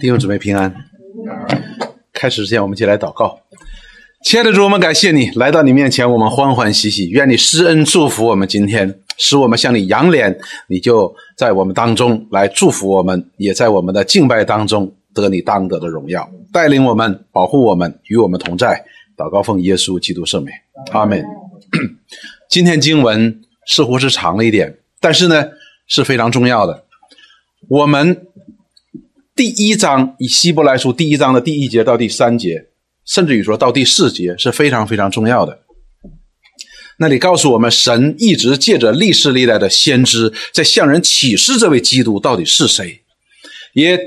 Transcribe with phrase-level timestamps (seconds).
[0.00, 0.74] 弟兄姊妹平安。
[2.12, 3.40] 开始之前，我们一起来祷告。
[4.22, 7.08] 亲爱的主，我们感谢你来到你面前，我们欢欢喜喜。
[7.08, 18.84] 愿你施恩祝福我们今天，使我们向你扬脸，你就在我们当中来祝福我们，也在我们的敬拜当中得你当得的荣耀，带领我们，保护我们，与我们同在。
[19.16, 20.52] 祷告奉耶稣基督圣名，
[20.92, 21.24] 阿门。
[22.50, 25.46] 今天经文似乎是长了一点，但是呢
[25.86, 26.84] 是非常重要的。
[27.68, 28.26] 我们。
[29.40, 32.66] 第一章以希伯来书第一章的第一节到第三节，
[33.06, 35.60] 甚至于说到第四节是非常非常重要的。
[36.98, 43.00] 那里告诉我们，神一直借着历世历代的先知，在向人启示这位基督到底是谁。
[43.72, 43.98] 也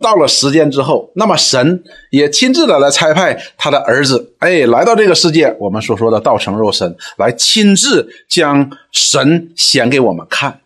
[0.00, 10.62] 到了时间之后，那么神也亲自的来差派他的儿子，哎，来到这个世界，我们所说的道成肉身，来亲自将神显给我们看，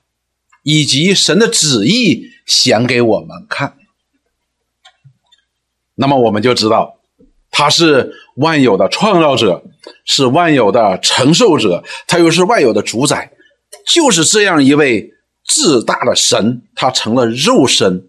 [0.62, 3.74] 以及神的旨意显给我们看。
[5.96, 6.98] 那么我们就知道，
[7.50, 9.62] 他是万有的创造者，
[10.05, 13.30] 是万有的承受者，他又是万有的主宰，
[13.86, 15.12] 就是这样一位
[15.44, 18.08] 至大的神，他成了肉身，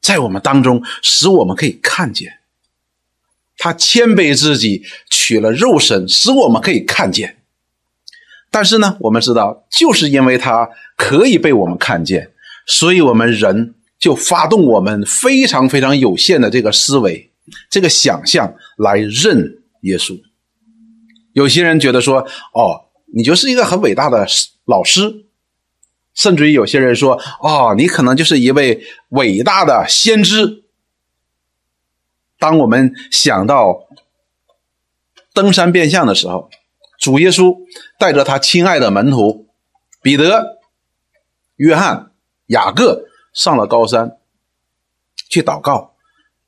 [0.00, 2.38] 在我们当中，使我们可以看见，
[3.58, 7.36] 他谦卑自己，取了肉身，使我们可以看见。
[8.50, 12.30] 但是呢，我们知道，就是因为他可以被我们看见，
[12.66, 13.74] 所以我们人。
[14.00, 17.30] 就发动我们非常非常有限的这个思维、
[17.68, 20.18] 这个想象来认耶稣。
[21.34, 24.26] 有些人觉得说：“哦，你就是一个很伟大的
[24.64, 25.26] 老师。”
[26.14, 30.64] 甚至于有些人说：“哦，你可能就是一位伟大的先知。”
[32.38, 33.86] 当我们想到
[35.34, 36.50] 登山变相的时候，
[36.98, 37.54] 主耶稣
[37.98, 39.46] 带着他亲爱的门徒
[40.02, 40.58] 彼得、
[41.56, 42.12] 约翰、
[42.46, 43.09] 雅各。
[43.32, 44.16] 上了高山
[45.28, 45.94] 去祷告，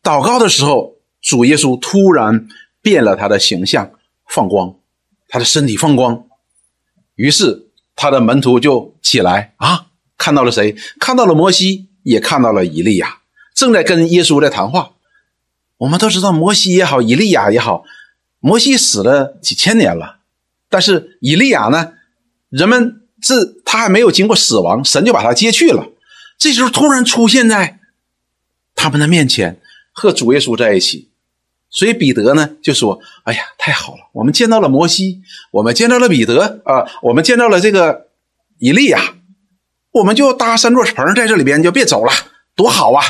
[0.02, 2.48] 祷告的时候，主耶稣突然
[2.80, 3.92] 变了他的形象，
[4.26, 4.74] 放光，
[5.28, 6.24] 他的身体放光，
[7.14, 9.86] 于是他的门徒就起来啊，
[10.18, 10.74] 看到了谁？
[10.98, 13.18] 看到了摩西，也看到了以利亚，
[13.54, 14.92] 正在跟耶稣在谈话。
[15.76, 17.84] 我们都知道，摩西也好，以利亚也好，
[18.40, 20.18] 摩西死了几千年了，
[20.68, 21.92] 但是以利亚呢，
[22.48, 25.86] 人们是他还没有经过死亡，神就把他接去了。
[26.42, 27.78] 这时候突然出现在
[28.74, 29.60] 他们的面前，
[29.92, 31.08] 和主耶稣在一起，
[31.70, 38.08] 所以彼得呢就说：“哎呀，太好了，我们见到了摩西，我们见到了彼得啊，我们见到了这个
[38.58, 39.14] 以利亚，
[39.92, 42.10] 我们就搭三座棚在这里边，就别走了，
[42.56, 43.04] 多好啊！”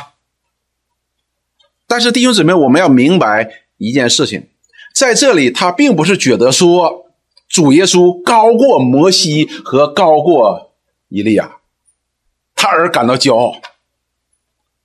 [1.88, 4.50] 但是弟兄姊妹，我们要明白一件事情，
[4.94, 7.06] 在这里他并不是觉得说
[7.48, 10.74] 主耶稣高过摩西和高过
[11.08, 11.56] 以利亚。
[12.62, 13.60] 他而感到骄傲，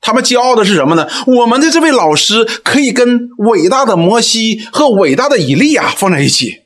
[0.01, 1.07] 他们骄傲的是什么呢？
[1.27, 6.63] 我们的这位老师可以跟伟大的摩西和伟大的以利亚放在一起。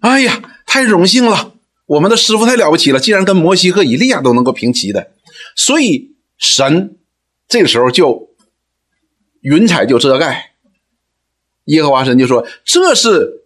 [0.00, 1.52] 哎呀，太荣幸了！
[1.84, 5.10] 我们的师傅太了不起了，竟然跟摩西和以利亚都能够平齐的。
[5.54, 6.96] 所以神
[7.46, 8.30] 这个时候就
[9.42, 10.52] 云彩就遮盖，
[11.66, 13.44] 耶和华神就说：“这是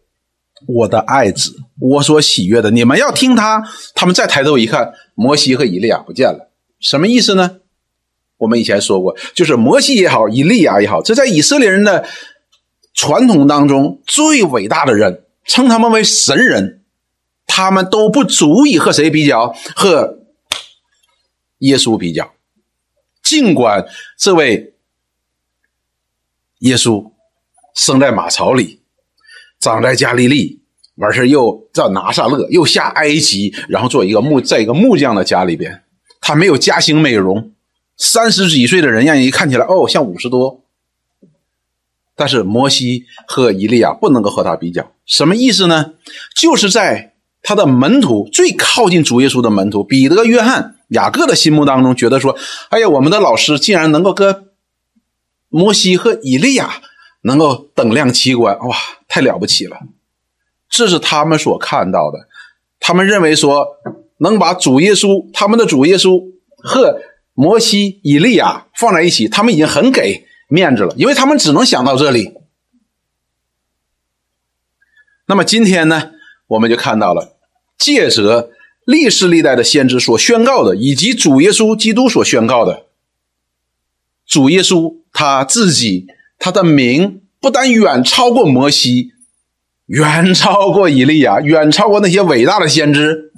[0.68, 3.64] 我的爱子，我所喜悦的，你们要听他。”
[3.96, 6.49] 他们再抬头一看，摩西和以利亚不见了。
[6.80, 7.58] 什么意思呢？
[8.38, 12.08] 我们以前说过，就是摩西也好，以利亚也好，这在以色列人的
[12.94, 16.82] 传统当中最伟大的人，称他们为神人，
[17.46, 20.20] 他们都不足以和谁比较，和
[21.58, 22.32] 耶稣比较。
[23.22, 23.86] 尽管
[24.16, 24.72] 这位
[26.60, 27.12] 耶稣
[27.74, 28.80] 生在马槽里，
[29.58, 30.62] 长在加利利，
[30.94, 35.84] 完事又在拿撒勒，又下埃及，然后做一个木，在一个木匠的家里边。
[36.30, 37.50] 他没有加型美容，
[37.96, 40.62] 三十几岁的人让人一看起来哦像五十多。
[42.14, 45.94] 但是摩西和以利亚不能够和他比较，什么意思呢？
[46.36, 52.38] 就是在他的门徒最靠近主耶稣的门徒彼得、约翰、雅各的心目当中，觉得说
[52.70, 54.50] ：“哎呀，我们的老师竟然能够跟
[55.48, 56.80] 摩西和以利亚
[57.22, 58.76] 能够等量齐观，哇，
[59.08, 59.78] 太了不起了！”
[60.70, 62.28] 这是他们所看到的，
[62.78, 63.66] 他们认为说。
[64.20, 66.30] 能把主耶稣、他们的主耶稣
[66.62, 67.00] 和
[67.32, 72.34] 摩西、以利亚放在一起，他们已经很给面子了，因为他们只能想到这里。
[75.26, 76.10] 那么今天呢，
[76.48, 77.38] 我们就看到了，
[77.78, 78.50] 借着
[78.84, 82.86] 历史历代的先知所宣告的，以及主耶稣基督所宣告的，
[84.26, 86.08] 主耶稣他自己，
[86.38, 89.12] 他的名不但远超过摩西，
[89.86, 93.32] 远超过以利亚，远超过那些伟大的先知。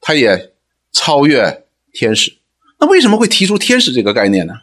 [0.00, 0.52] 他也
[0.92, 2.38] 超越天使，
[2.80, 4.54] 那为什么会提出天使这个概念呢？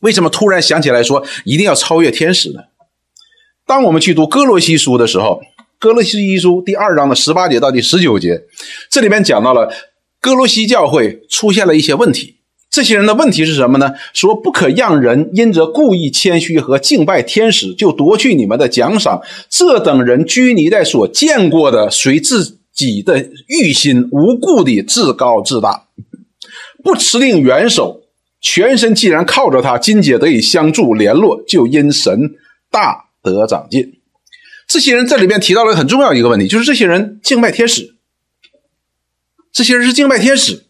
[0.00, 2.60] 为什么突然想起来说一定要超越天使呢？
[3.64, 5.40] 当我们去读哥罗西书的时候，
[5.78, 8.42] 哥罗西书第二章的十八节到第十九节，
[8.90, 9.72] 这里面讲到了
[10.20, 12.34] 哥罗西教会出现了一些问题。
[12.68, 13.94] 这些人的问题是什么呢？
[14.12, 19.22] 说不可让人因着故意谦虚和敬拜天使，就夺去你们的奖赏。
[19.48, 25.86] 这等人拘泥在所见过的，随自己的欲心，无故的自高自大，
[26.84, 28.02] 不持定元首，
[28.40, 32.36] 全身既然靠着他，金姐得以相助联络，就因神
[32.70, 33.94] 大得长进。
[34.68, 37.94] 这些人这里面提到了很重要一个问题，就是这些人敬拜天使，
[39.52, 40.64] 这些人是敬拜天使。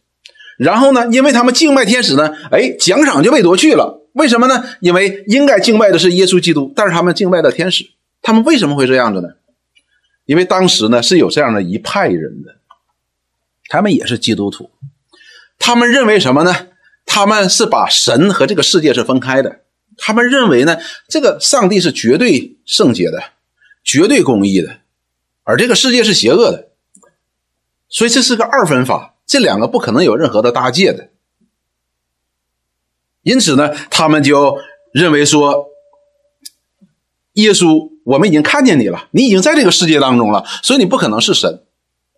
[0.59, 1.07] 然后呢？
[1.13, 4.09] 因为他们敬拜天使呢，哎，奖赏就被夺去了。
[4.15, 4.65] 为什么呢？
[4.81, 7.85] 因为应该敬拜的是耶稣基督，但是他们敬拜的天使。
[8.23, 9.29] 他们为什么会这样子呢？
[10.27, 12.57] 因为当时呢是有这样的一派人的，
[13.69, 14.71] 他们也是基督徒，
[15.59, 16.69] 他们认为什么呢？
[17.07, 19.61] 他们是把神和这个世界是分开的。
[19.97, 20.77] 他们认为呢，
[21.09, 23.23] 这个上帝是绝对圣洁的，
[23.83, 24.81] 绝对公义的，
[25.45, 26.69] 而这个世界是邪恶的。
[27.89, 29.15] 所以这是个二分法。
[29.27, 31.11] 这两个不可能有任何的搭界的，
[33.23, 34.59] 因此呢，他们就
[34.93, 35.67] 认为说，
[37.33, 41.65] 耶稣，我们已经看见你了，你已经在这个世界当中了，所以你不可能是神，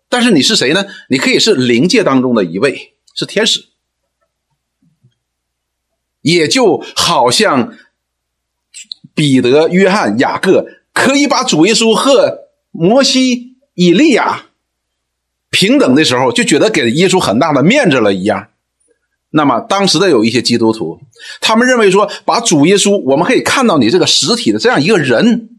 [0.07, 0.85] 但是你是谁呢？
[1.09, 3.65] 你可以是灵界当中的一位，是天使，
[6.21, 7.73] 也就好像
[9.15, 12.37] 彼得、约翰、雅各可以把主耶稣和
[12.69, 14.45] 摩西、以利亚。
[15.49, 18.49] 平等的时候就觉得给耶稣很大的面子了一样，
[19.31, 21.01] 那么当时的有一些基督徒，
[21.41, 25.49] 他们认为说，把主耶稣，我们可以看到你这个实体的这样一个人，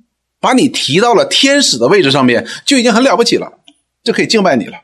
[0.41, 3.61] 把你提到了天使的位置上面，就已经很了不起了，
[4.03, 4.79] 就可以敬拜你了。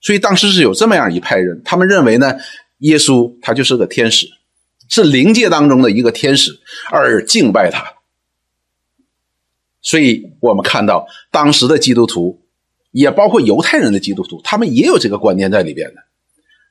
[0.00, 2.36] 所以当时是有这么样一派人，他们认为呢，
[2.78, 4.26] 耶稣他就是个天使，
[4.88, 6.58] 是灵界当中的一个天使，
[6.90, 7.94] 而敬拜他。
[9.82, 12.42] 所以我们看到当时的基督徒。
[12.92, 15.96] 也包括犹太人的基督徒，他们也有这个观念在里边的。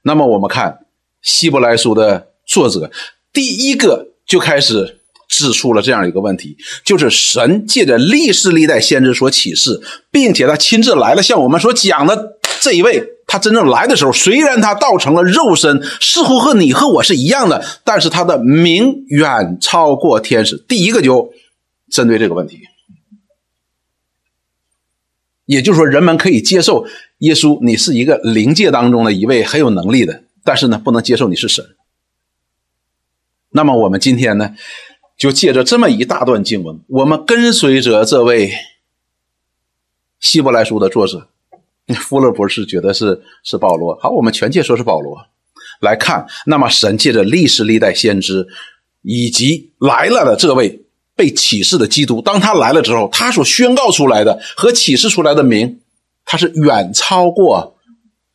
[0.01, 0.87] 那么我们看
[1.21, 2.89] 希伯来书的作者，
[3.31, 9.81] 第一个就开始指出了这样一个问题，就是神借着历世历代先知所启示，
[10.11, 20.57] 并且他亲自来了，像我们所讲的这一位，他真正来的时候，虽然他道成了肉身，似乎和你和我是一样的，但是他的名远超过天使。
[20.67, 21.33] 第一个就
[21.89, 22.61] 针对这个问题。
[25.45, 26.87] 也就是说，人们可以接受
[27.19, 31.63] 耶稣，你是一个灵界当中的一位很有能力的，但是呢，不能接受你是神。
[33.51, 34.55] 那么我们今天呢，
[35.17, 38.51] 就借着这么一大段经文，我们跟随着这位
[40.19, 41.29] 希伯来书的作者，
[41.95, 43.97] 富勒博士觉得是是保罗。
[43.99, 45.17] 好，我们全界说是保罗
[45.81, 46.27] 来看。
[46.45, 48.47] 那么神借着历史历代先知
[49.01, 50.81] 以及来了的这位。
[51.17, 55.79] 被启示的基督，当他来了之后，他所宣告出来的和启示出来的名，
[56.25, 57.77] 他是远超过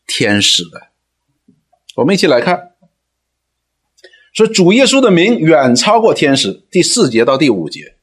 [0.06, 0.80] 天使的。
[1.96, 2.69] 我们一起来看，
[4.32, 6.62] 说主耶稣的名远超过天使。
[6.70, 7.94] 第四节到第五节，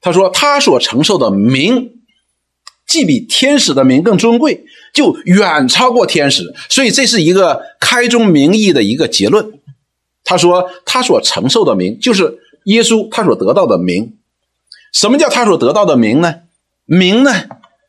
[0.00, 2.00] 他说他所承受的名，
[2.86, 6.54] 既比天使的名更尊贵，就远超过天使。
[6.68, 9.60] 所以这是一个开宗明义的一个结论。
[10.24, 12.38] 他说他所承受的名就是。
[12.64, 14.18] 耶稣他所得到的名，
[14.92, 16.42] 什么叫他所得到的名呢？
[16.84, 17.32] 名呢？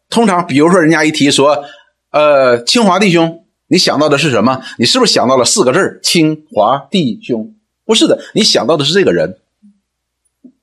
[0.10, 1.66] 通常，比如说人家一提说，
[2.12, 3.41] 呃，清华弟兄，
[3.72, 4.62] 你想到的是什么？
[4.78, 7.56] 你是不是想到了四个字清华弟兄”？
[7.86, 9.38] 不是的，你想到的是这个人，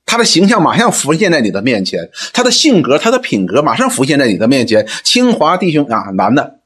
[0.05, 4.87] 他的形象马上浮现在你的面前，他的性格、他的品格马上浮现在你的面前。
[5.03, 6.59] 清华弟兄啊，男的，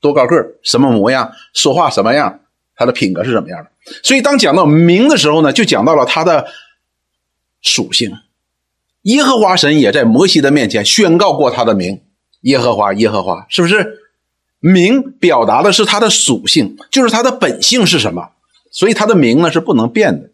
[0.00, 2.40] 多高个什么模样，说话什么样，
[2.76, 3.70] 他的品格是什么样的？
[4.02, 6.46] 所以，当讲到名的时候呢，就讲到了他的。
[7.62, 8.10] 属性，
[9.02, 12.00] 耶和华神也在摩西的面前宣告过他的名，
[12.40, 13.99] 耶和华，耶和华，是不是？
[14.60, 18.28] 名表达的是他的属性，就是他的本性是什么，
[18.70, 20.30] 所以他的名呢是不能变的。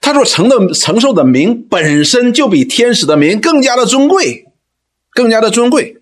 [0.00, 4.46] 他所承的承受的名本身就比天使的名更加的尊贵，
[5.12, 5.96] 更加的尊贵。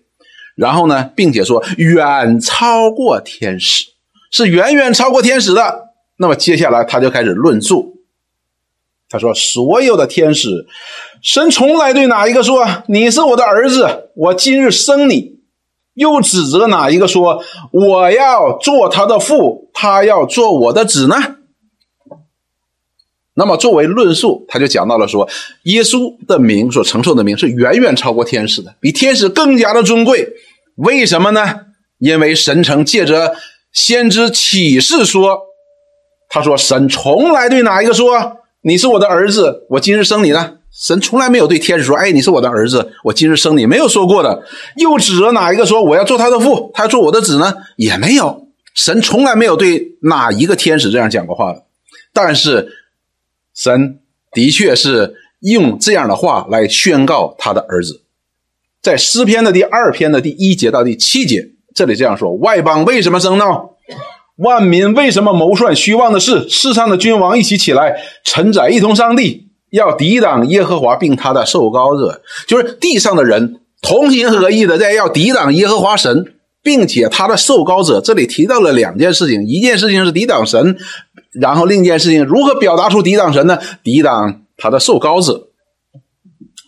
[0.55, 3.85] 然后呢，并且说远超过天使，
[4.31, 5.89] 是远远超过天使的。
[6.17, 7.95] 那么接下来他就开始论述。
[9.11, 10.67] 他说：“所有的天使，
[11.21, 15.38] 神从来对哪一个说你是我的儿子，我今日生你；
[15.99, 21.15] 又指责哪一个说我要做他的父，他要做我的子呢？”
[23.35, 25.29] 那么作为论述，他就讲到了说，
[25.63, 30.27] 耶稣的名所承受的名是远远超过天使的，比天使更加的尊贵。
[30.75, 31.41] 为什么呢？
[31.99, 33.35] 因为神曾借着
[33.71, 35.41] 先知启示说。
[36.31, 40.58] 他说：“神从来对哪一个说你是我的儿子，我今日生你呢？
[40.71, 44.43] 神从来没有对天使说：‘哎，你是我的儿子，我今日生你。’没有说过的。
[44.77, 47.53] 又指着哪一个说我要做他的父，他要做我的子呢？
[47.75, 48.47] 也没有。
[48.75, 51.63] 神从来没有对哪一个天使这样讲过话的。
[52.13, 52.69] 但是
[53.53, 53.99] 神
[54.31, 58.03] 的确是用这样的话来宣告他的儿子，
[58.81, 63.71] 在诗篇的第二篇的第一节到第七节，这里这样说：外邦为什么争闹？
[64.37, 66.47] 万民为什么谋算虚妄的事？
[66.47, 78.01] 世上的君王一起起来，臣宰一同上帝，要抵挡耶和华并他的受膏者，就是地上的人同心合意的在要抵挡耶和华神，并且他的受膏者。
[78.01, 80.77] 这里提到了两件事情，一件事情是抵挡神，
[81.33, 83.59] 然后另一件事情如何表达出抵挡神呢？
[83.83, 85.47] 抵挡他的受膏者。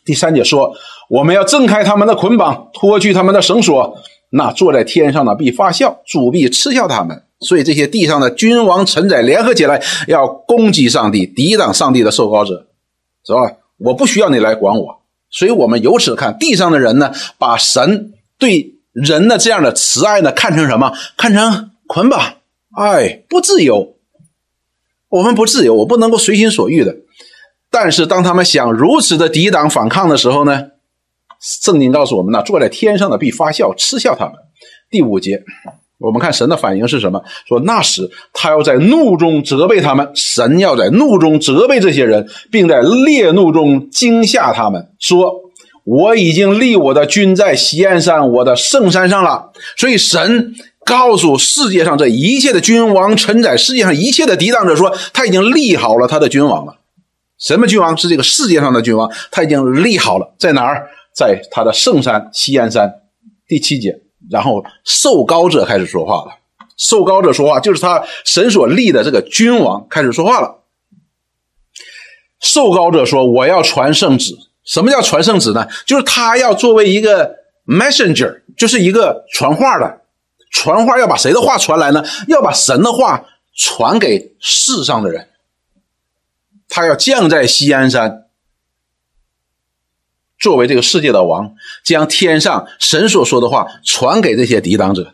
[0.04, 0.74] 第三节说，
[1.10, 3.96] 我们要挣开他们的捆绑，脱去他们的绳索，
[4.32, 7.24] 那坐在天上的必发笑，主必嗤笑他们。
[7.40, 12.66] 所以这些地上的君王臣宰联合起来，要攻击上帝，抵挡上帝的受膏者，
[13.26, 13.58] 是吧？
[13.78, 15.02] 我不需要你来管我。
[15.30, 20.94] 所以我们由此看，地上的人呢，把神对人的这样的慈爱呢，看成什么？
[21.18, 22.36] 看成捆绑，
[22.76, 23.96] 哎，不自由。
[25.10, 26.96] 我们不自由，我不能够随心所欲的。
[27.70, 30.72] 但是当他们想如此的抵挡反抗的时候呢，
[31.40, 34.36] 圣经告诉我们呢，坐在天上的必发笑，嗤笑他们。
[34.90, 35.44] 第五节。
[36.02, 37.24] 我们看神的反应是什么？
[37.48, 44.90] 说那时他要在怒中责备他们，神要在怒中责备这些人，并在烈怒中惊吓他们。
[45.00, 45.32] 说
[45.84, 49.52] 我已经立我的军在西安山，我的圣山上了。
[49.78, 50.54] 所以神
[50.86, 56.78] 告诉世界上这一切的君王承载世界上一切的抵挡者说，他已经立好了他的君王了。
[57.40, 57.96] 什么君王？
[57.96, 60.88] 是这个世界上的君王，他已经立好了，在哪儿？
[61.16, 62.92] 在他的圣山西安山。
[63.48, 64.11] 第七节。
[64.32, 66.38] 然后受膏者开始说话了，
[66.78, 70.62] 受膏者说话就是他神所立的这个君王开始说话了。
[72.40, 74.36] 受膏者说：“我要传圣旨。
[74.64, 75.68] 什么叫传圣旨呢？
[75.86, 77.36] 就是他要作为一个
[77.68, 80.02] messenger，就是一个传话的。
[80.50, 82.04] 传话要把谁的话传来呢？
[82.28, 85.28] 要把神的话传给世上的人。
[86.70, 88.21] 他要降在西安山。”
[90.42, 95.14] 作为这个世界的王，将天上神所说的话传给这些抵挡者。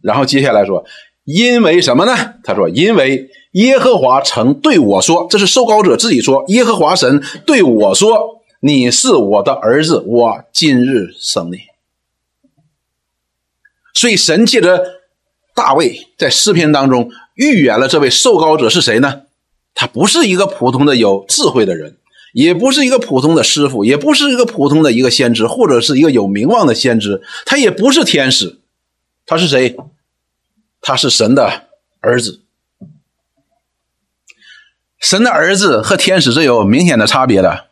[0.00, 0.84] 然后接下来说，
[1.24, 2.34] 因为什么呢？
[2.44, 11.58] 他说，因为耶和华曾对我说，这是受膏者自己说，耶和华神对我说：“你是我的儿子，我今日生你。”
[13.92, 15.00] 所以神借着
[15.52, 19.22] 大卫在诗篇当中预言了这位受膏者是谁呢？
[19.74, 21.96] 他不是一个普通的有智慧的人。
[22.32, 28.58] 也不是一个普通的师傅，也不是一个普通的一个先知，或者是一个有名望的先知，他也不是天使，
[29.26, 29.76] 他是谁？
[30.80, 31.64] 他是神的
[32.00, 32.40] 儿子。
[34.98, 37.66] 神的儿子和天使是有明显的差别的。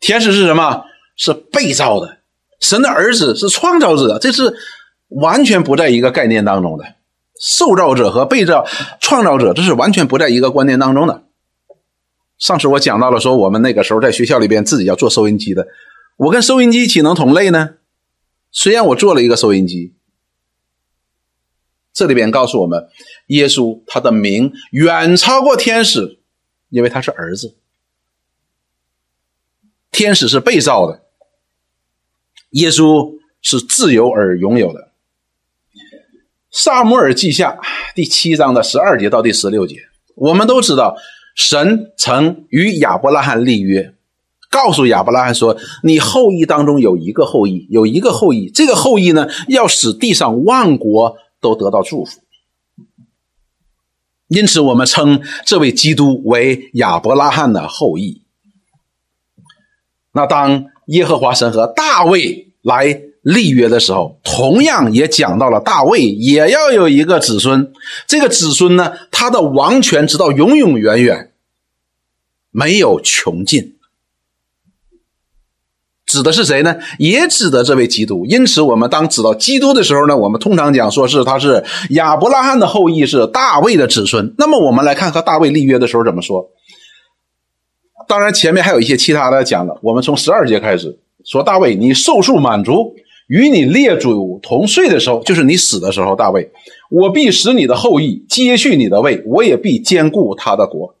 [0.00, 0.84] 天使是什么？
[1.16, 2.18] 是被造的。
[2.60, 4.56] 神的儿子是创造者，这是
[5.08, 6.94] 完全不在一个概念当中的。
[7.38, 8.66] 受造者和被造、
[9.00, 11.22] 创造者，这是完全不在一个观念当中的。
[12.38, 15.66] 上次我讲到了，说我们那个时候在学校里边自己要做收音机的，
[16.16, 17.76] 我跟收音机岂能同类呢？
[18.52, 19.94] 虽然我做了一个收音机，
[21.92, 22.88] 这里边告诉我们，
[23.28, 26.18] 耶稣他的名远超过天使，
[26.68, 27.56] 因为他是儿子。
[29.90, 31.04] 天使是被造的，
[32.50, 34.92] 耶稣是自由而拥有的。
[36.50, 37.58] 萨姆尔记下
[37.94, 39.76] 第七章的十二节到第十六节，
[40.14, 40.96] 我们都知道。
[41.36, 43.94] 神曾与亚伯拉罕立约，
[44.50, 52.20] 告诉亚伯拉罕说：“你后裔当中有一个后裔，有一个后裔，这个后裔呢，要使地上万国都得到祝福。”
[54.26, 58.22] 因此，我们称这位基督为亚伯拉罕的后裔。
[60.12, 63.05] 那当耶和华神和大卫来。
[63.26, 67.72] 立约的时候，同样也讲到了大卫也要有一个子孙。
[68.06, 71.32] 这个子孙呢，他的王权直到永永远远，
[72.52, 73.74] 没有穷尽。
[76.06, 76.76] 指的是谁呢？
[77.00, 78.24] 也指的这位基督。
[78.26, 84.36] 因此，我们当指到基督的时候呢，我们通常讲说是他是亚伯拉罕的后裔，是大卫的子孙。
[84.38, 86.48] 那么，我们来看和大卫立约的时候怎么说。
[88.06, 89.80] 当然，前面还有一些其他的讲了。
[89.82, 92.94] 我们从十二节开始说，大卫，你受数满足。
[93.26, 96.50] 与你列祖同睡的时候，就是你死的时候，大卫，
[96.90, 100.94] 我必使你的后裔接续你的位，我也必兼顾他的国。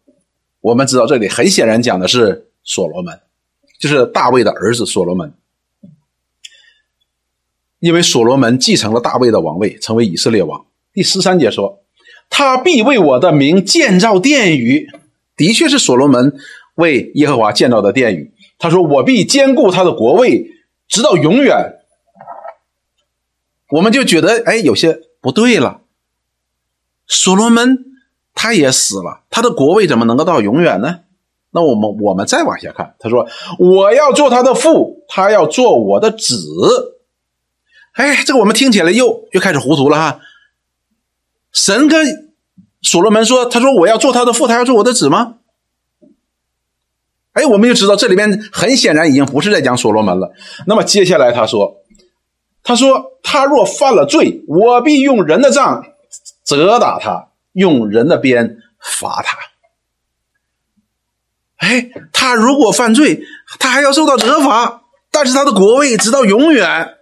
[0.60, 3.20] 我们知道这里很显然讲的是所罗门，
[3.78, 5.32] 就是大卫的儿子所罗门，
[7.78, 10.66] 因为所罗门继承了大卫的王位，成为以色列王。
[10.92, 11.84] 第十三节说，
[12.28, 14.88] 他必为我的名建造殿宇。
[15.36, 16.34] 的确是所罗门
[16.76, 18.32] 为耶和华建造的殿宇。
[18.58, 20.50] 他说：“我必坚固他的国位，
[20.88, 21.74] 直到永远。”
[23.70, 25.80] 我们就觉得，哎，有些不对了。
[27.06, 27.84] 所罗门
[28.34, 31.00] 他也死了，他的国位怎么能够到永远呢？
[31.50, 33.26] 那我们我们再往下看，他说
[33.58, 36.96] ：“我要做他的父，他要做我的子。”
[37.94, 40.20] 哎，这个我们听起来又又开始糊涂了哈。
[41.52, 42.34] 神跟
[42.82, 45.36] 所罗门说：“他说我要做他的父，他要做我的子吗？”
[47.32, 50.32] 哎，我们就知道这里面很显然已经不是在讲所罗门了。
[50.66, 51.84] 那么接下来他说
[52.66, 55.86] ：“他说他若犯了罪，我必用人的杖
[56.42, 59.38] 责打他，用人的鞭罚他。”
[61.58, 63.22] 哎，他如果犯罪，
[63.60, 64.82] 他还要受到责罚，
[65.12, 66.94] 但是他的国位直到永远。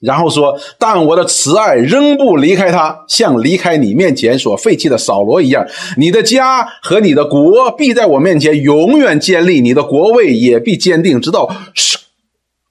[0.00, 5.66] 然后说：“但我的慈爱仍不离开他，像离开你面前所废弃的扫罗一样。
[5.96, 11.48] 你的家和你的国必在我面前永远建立，你的国位也必坚定，直到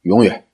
[0.03, 0.46] 永远。”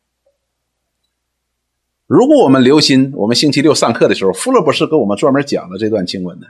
[2.13, 6.45] 如果我们留心，我们星期六上课的时候，富勒博士给我们专门讲了这段经文的。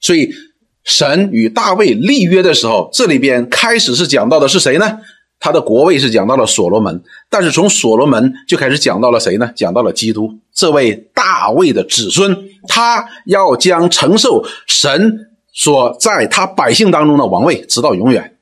[0.00, 0.34] 所以，
[0.82, 4.98] 神与大卫立约的时候，这里边开始是讲到的是谁呢？
[5.38, 9.52] 他的国位是讲到了所罗门，但是从所罗门就开始讲到了谁呢？
[9.54, 18.36] 讲到了基督这位大卫的子孙，他要将承受神所在他百姓当中的王位，直到永远。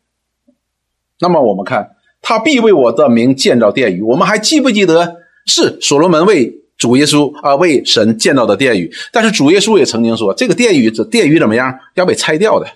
[1.20, 1.96] 那么我们看，
[2.28, 4.02] 他必为我的名建造殿宇。
[4.02, 5.16] 我们还记不记得
[5.46, 8.92] 是所罗门为主耶稣啊为神建造的殿宇？
[9.10, 11.78] 但是主耶稣也曾经说，这个殿宇这殿宇怎么样？
[11.94, 12.66] 要被拆掉的。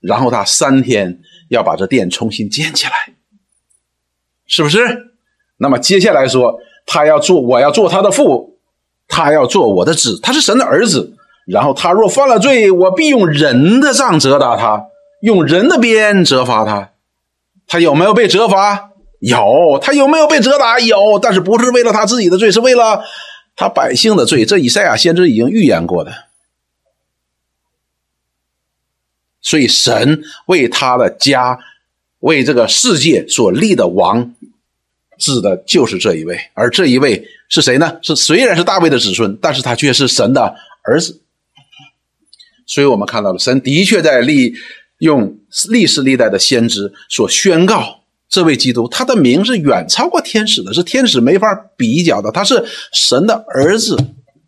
[0.00, 1.18] 然后他三天。
[1.48, 2.92] 要把这殿重新建起来，
[4.46, 4.78] 是不是？
[5.58, 8.56] 那么接下来说，他要做，我要做他的父，
[9.06, 11.14] 他要做我的子，他是神的儿子。
[11.46, 14.86] 然后他若犯了罪，我必用人的杖责打他，
[15.20, 16.91] 用人的鞭责罚他。
[17.72, 18.90] 他有没有被责罚？
[19.20, 19.80] 有。
[19.80, 20.78] 他有没有被责打？
[20.78, 21.18] 有。
[21.18, 23.02] 但是不是为了他自己的罪，是为了
[23.56, 24.44] 他百姓的罪。
[24.44, 26.12] 这以赛亚先知已经预言过的。
[29.40, 31.58] 所以，神为他的家、
[32.18, 34.34] 为这个世界所立的王，
[35.18, 36.38] 指的就是这一位。
[36.52, 37.96] 而这一位是谁呢？
[38.02, 40.54] 是虽然是大卫的子孙，但是他却是神的
[40.84, 41.22] 儿子。
[42.66, 44.52] 所以我们看到了，神的确在立
[45.02, 45.36] 用
[45.68, 52.30] 历史历代的先知所宣告，这位基督，他的名是远超过天使的，是天使没法比较的。
[52.30, 53.98] 他是神的儿子，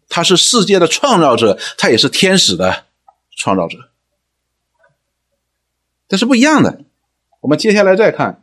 [0.09, 2.85] 他是世界的创造者，他也是天使的
[3.37, 3.79] 创造者。
[6.07, 6.83] 这是不一样的。
[7.41, 8.41] 我们接下来再看，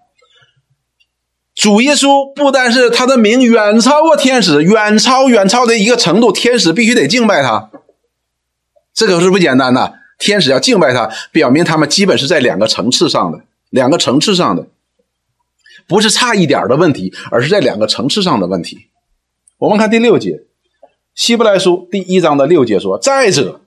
[1.56, 7.72] 主耶稣不单是他的名远超过天使，远超远超的一个程度，天使必须得敬拜他。
[8.94, 14.68] 这可是不简单的，天使要敬拜他，表明他们基本是在两个层次上的，两个层次上的，
[15.88, 18.78] 不是差一点的问题，而是在两个层次上的问题。
[19.58, 20.44] 我们看第六节，
[21.16, 23.62] 希伯来书第一章的六节说：“再者，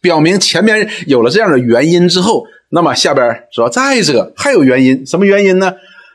[0.00, 5.74] 表明前面有了这样的原因之后。”那么下边说，再者还有原因，什么原因呢？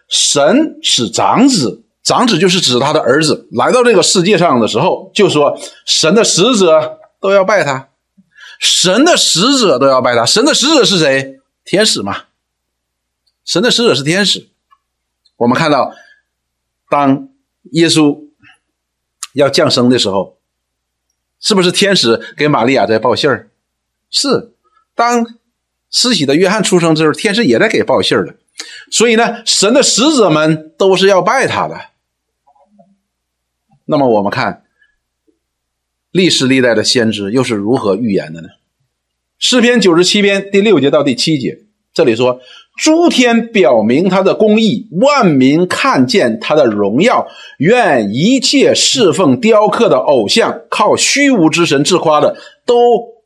[0.10, 7.90] 神使长子，长子就是指他的儿子来到这个世界上的时候，就说神的使者都要拜他，
[8.60, 10.26] 神的使者都要拜他。
[10.26, 11.40] 神的使者是谁？
[11.64, 12.26] 天使嘛。
[13.46, 14.50] 神的使者是天使。
[15.36, 15.94] 我们看到，
[16.90, 17.30] 当
[17.72, 18.26] 耶稣
[19.34, 20.38] 要降生的时候，
[21.40, 23.50] 是不是天使给玛利亚在报信儿？
[24.10, 24.54] 是。
[24.96, 25.26] 当
[25.92, 28.34] 施洗的约翰出生之后，天使也在给报信儿了，
[28.90, 31.80] 所以呢，神的使者们都是要拜他的。
[33.86, 34.66] 那么我们看
[36.18, 38.48] 历史历代的先知又是如何预言的呢？
[39.38, 41.60] 诗篇九十七篇第六节到第七节，
[41.94, 42.40] 这里说
[42.76, 47.28] ：“诸天表明他的公义，万民看见他的荣耀。
[47.60, 52.74] 愿一切侍奉雕刻的偶像、靠虚无之神自夸的，都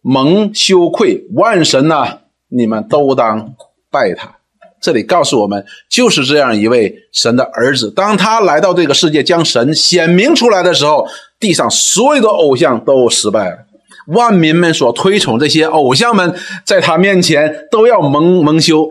[0.02, 1.28] 蒙羞愧。
[1.34, 2.20] 万神呐！”
[2.54, 3.56] 你们都当
[3.90, 4.41] 拜他。
[4.82, 7.92] 这里告诉我们，就是这样一位神的儿子。
[7.92, 11.08] 当他来到这个世界，将神显明出来的时候，
[11.40, 13.60] 地上所有的偶像都失败了。
[14.08, 18.90] 万民们所推崇这些偶像们，在他面前都要蒙蒙羞。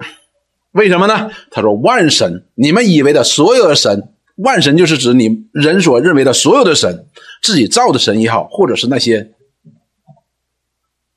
[0.70, 1.28] 为什么呢？
[1.50, 7.06] 他说：“万神，你们以为的所有的神，万神就是指你人所认为的所有的神，
[7.42, 9.32] 自己造的神也好，或者是那些。”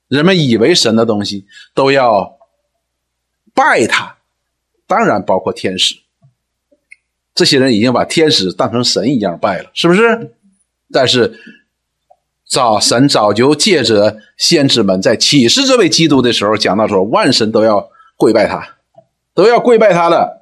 [0.10, 2.38] 人们以为神的东西都要
[3.56, 4.18] 拜他，
[4.94, 5.96] 当然包括天使。
[7.34, 10.36] 这些人已经把天使当成神一样拜了，是不是？
[10.92, 11.40] 但是
[12.48, 18.76] 早神早就借着先知们在启示这位基督的时候，讲到说万神都要跪拜他，
[19.34, 20.42] 都要跪拜他的。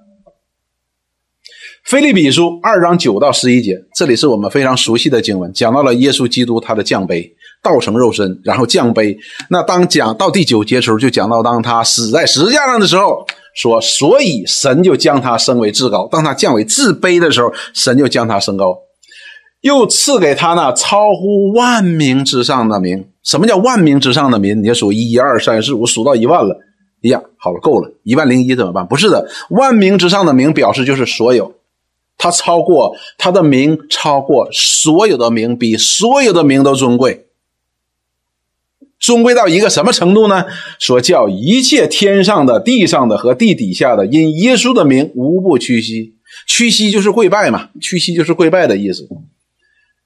[1.85, 7.33] 菲利比书二章九到十一节，这里是我们非常熟悉的经文，讲到了耶稣基督他的降杯。
[7.63, 9.15] 道成肉身，然后降杯。
[9.51, 16.07] 那当讲到第九节的时候，就讲到当他死在十字架上的时候，说，所以神就将他升为至高。
[16.11, 18.77] 当他降为至卑的时候，神就将他升高，
[19.61, 23.07] 又赐给他那超乎万名之上的名。
[23.23, 24.63] 什么叫万名之上的名？
[24.63, 26.57] 你数一二三四五，数到一万了。
[27.03, 28.85] 哎呀，好了，够了，一万零一怎么办？
[28.87, 31.53] 不是的，万名之上的名表示就是所有，
[32.17, 37.25] 他超过他的名，超过所有的名，比所有的名都尊贵。
[39.01, 40.45] 终归到一个什么程度呢？
[40.79, 46.13] 说叫一切天上的、地上的和地底下的，因耶稣的名无不屈膝。
[46.47, 49.09] 屈膝就是跪拜嘛，屈膝就是跪拜的意思。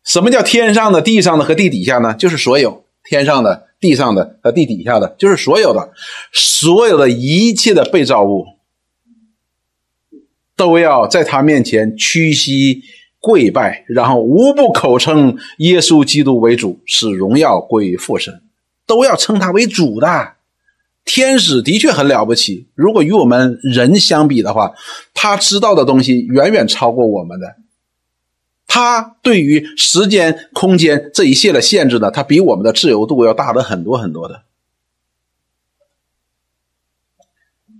[0.04, 2.14] 什么叫天上的、地上的和地底下呢？
[2.14, 5.92] 就是所有天上的、地上的和地底下的，就是所有的、
[6.32, 8.46] 所有的一切的被造物，
[10.56, 12.82] 都要在他面前屈膝
[13.20, 18.42] 跪拜，然后无不口称耶稣基督为主，使荣耀归于父神。
[18.86, 20.34] 都要称他为主的
[21.04, 22.67] 天使的确很了不起。
[22.74, 24.74] 如果与我们人相比的话，
[25.13, 27.58] 他知道的东西远远超过我们的。
[28.67, 34.43] 他对于时间、空间这一切的限制呢，他比我们的自由度要大的很多很多的。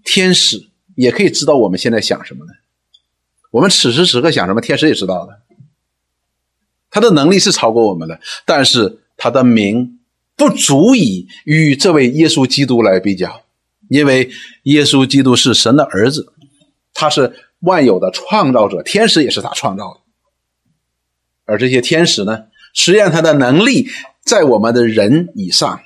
[0.04, 2.52] 天使也可以知道我们现在想什么呢？
[3.50, 5.42] 我们此时此刻想什么，天使也知道的。
[6.92, 9.95] 他的能力是超过我们的，但是他的名。
[10.36, 13.42] 不足以与这位耶稣基督来比较，
[13.90, 14.30] 因为
[14.64, 16.34] 耶稣基督是神的儿子，
[16.94, 20.00] 他是万有的创造者，天使也是他创造的。
[21.46, 23.88] 而这些天使呢，实验他的能力
[24.24, 25.80] 在我们的人以上，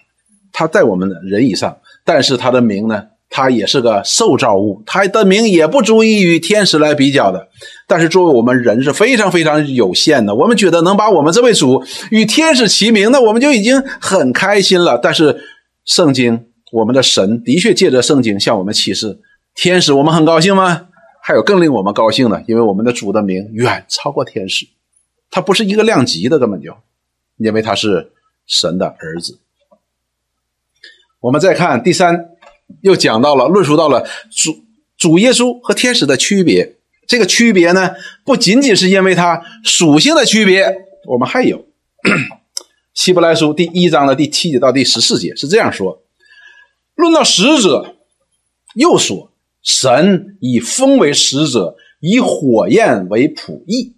[0.51, 3.07] 他在我们的人以上，但是他的名呢？
[3.31, 7.47] 他也是个受造物，他的名也不足以与天使来比较的。
[7.87, 14.97] 但是作为我们人是非常非常有限的，我们觉得能把我们这位主与天使齐名，那我们就已经很开心了。
[14.97, 15.39] 但是
[15.85, 19.19] 圣经，我们的神的确借着圣经向我们启示
[19.53, 20.87] 天使，我们很高兴吗？
[21.21, 24.65] 还有更令我们高兴的，因为我们的主的名远超过天使，
[25.29, 26.75] 他不是一个量级的，根本就，
[27.37, 28.11] 因为他是
[28.47, 29.37] 神的儿子。
[31.19, 32.31] 我们再看第三。
[32.81, 34.63] 又讲到了，论述到了主
[34.97, 36.75] 主耶稣和天使的区别。
[37.07, 37.91] 这个区别呢，
[38.23, 40.71] 不仅仅是因为它属性的区别，
[41.07, 41.65] 我们还有
[42.93, 46.03] 希伯来书第一章的第七节到第十四节是这样说：
[46.95, 47.95] 论到使者，
[48.75, 49.31] 又说
[49.63, 53.95] 神以风为使者，以火焰为仆役。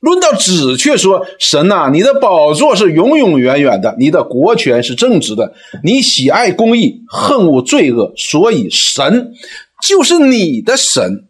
[0.00, 9.32] 论到子，却说神呐，你的宝座是永永远远的，你的国权是正直的，你喜爱公义，恨恶罪恶，所以神
[9.82, 11.24] 就是你的神，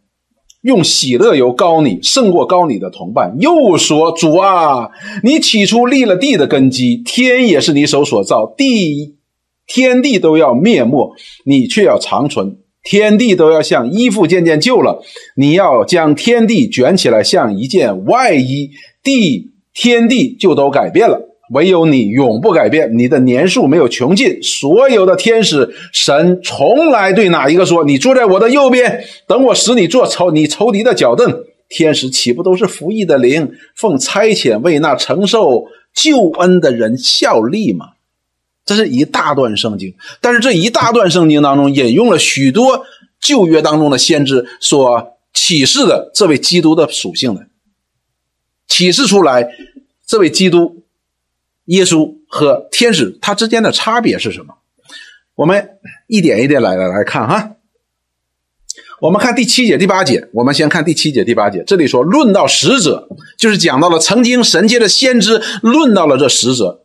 [0.60, 3.36] 用喜乐油高你，胜过高你的同伴。
[3.38, 4.90] 又说主啊，
[5.22, 9.16] 你起初立了地的根基，天也是你手所造，地
[9.66, 11.14] 天地都要灭没，
[11.46, 12.58] 你却要长存。
[12.88, 15.02] 天地都要像衣服渐渐旧了，
[15.36, 18.70] 你要将天地卷起来，像一件外衣，
[19.02, 21.20] 地天地就都改变了。
[21.52, 24.42] 唯有你永不改变，你的年数没有穷尽。
[24.42, 37.84] 所有的天使神从来对哪一个说：“你坐在我的右边，等我使你做仇你仇敌的脚凳。”天使岂不都是服役的灵，奉差遣为那承受救恩的人效力吗？
[38.68, 42.84] 这是一大段圣经，但是这一大段圣经当中引用了许多
[43.18, 47.46] 旧约当中的先知所启示的这位基督的属性的，
[48.66, 49.48] 启示出来
[50.06, 50.84] 这位基督
[51.64, 54.56] 耶稣和天使他之间的差别是什么？
[55.34, 55.70] 我们
[56.06, 57.52] 一点一点来来来看哈。
[59.00, 66.84] 我们看第七节第八节，我们先看第七节第八节，这里说论到使者，就是讲到了曾经神界的先知论到了这使者。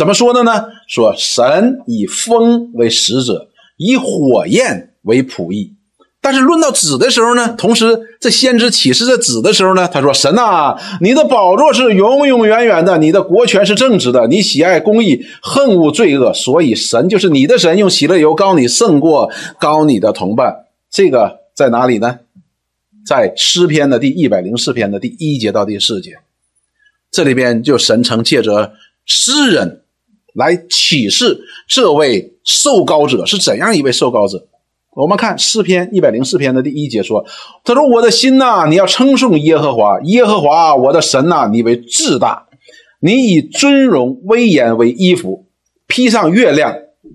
[0.00, 0.64] 怎么说的呢？
[0.88, 5.74] 说神以风为使者，以火焰为仆役。
[6.22, 22.20] 但是论到子的时候呢，同时这先知启示这子的时候呢，他说：“神呐，你的宝座是永永远远的，你的国权是正直的，你喜爱公义，恨恶罪恶，所以神就是你的神，用喜乐油膏你，胜过高你的同伴。”这个在哪里呢？
[23.04, 26.12] 在诗篇的第一百零四篇的第一节到第四节，
[27.10, 28.72] 这里边就神曾借着
[29.04, 29.82] 诗人。
[30.34, 34.46] 来启示这位受膏者是怎样一位受膏者？
[34.96, 37.24] 我们看诗篇一百零四篇的第一节说
[37.64, 42.48] ：“他说我的心呐，你要称颂耶和华，耶和华我的神呐，你为至大。
[42.98, 45.46] 你以尊荣威严为衣服，
[45.86, 46.74] 披上月亮，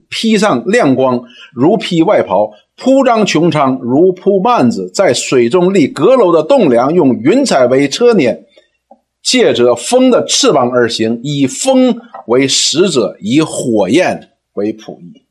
[0.09, 1.21] 披上亮光，
[1.53, 4.89] 如披外袍；铺张穹苍，如铺幔子。
[4.93, 8.39] 在水中立阁楼的栋梁，用云彩为车辇，
[9.25, 15.23] 借着风的翅膀而行，以风为使者，以火焰为仆役。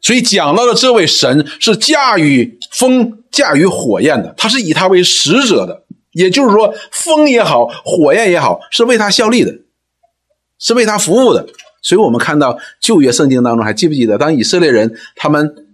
[0.00, 5.84] 所以讲到的这位神是驾驭风、驾驭火焰的，他是以他为使者的。
[6.12, 9.58] 也就是说，风也好，火焰也好，是为他效力的，
[10.58, 11.46] 是为他服务的。
[11.82, 15.66] 所以，我们看到旧约圣经当中，还记不记得，当以色列人他们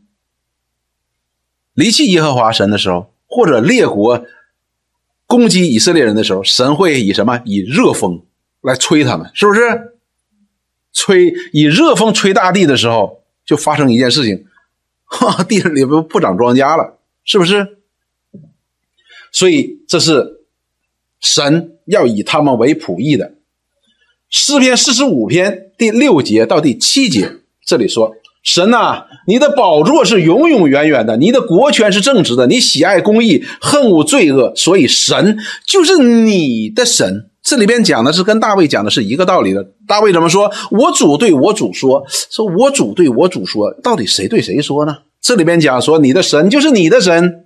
[1.75, 4.25] 离弃耶和华神的时候，或者列国
[5.29, 7.41] 攻击以色列人的时候，神会以什么？
[7.45, 8.25] 以热风
[8.63, 9.61] 来吹他们，是不是？
[10.93, 14.47] 吹以热风吹大地的时候，就发生一件事情，
[15.05, 17.79] 哈， 地里不不长庄稼了，是不是？
[19.31, 20.41] 所以这是
[21.21, 23.35] 神要以他们为仆役的。
[24.31, 39.67] 诗篇四十五篇第六节到第七节，这里说：“神呐，你的宝座是永永远远的，你的国权是正直的，你喜爱公义，恨恶罪恶，所以神就是你的神。”这里边讲的是跟大卫讲的是一个道理的。
[39.87, 40.53] 大卫怎么说？
[40.71, 47.45] 我主对我主说：“说我主对我主说，到底谁对谁说呢？”这里边讲说：“你的神就是你的神。”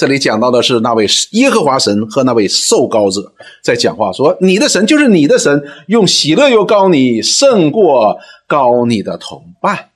[0.00, 9.90] 这里讲到的是那位耶和华神和那位受膏者在讲话，说：“你的神就是你的神，用喜乐又高你，胜过高你的同伴。”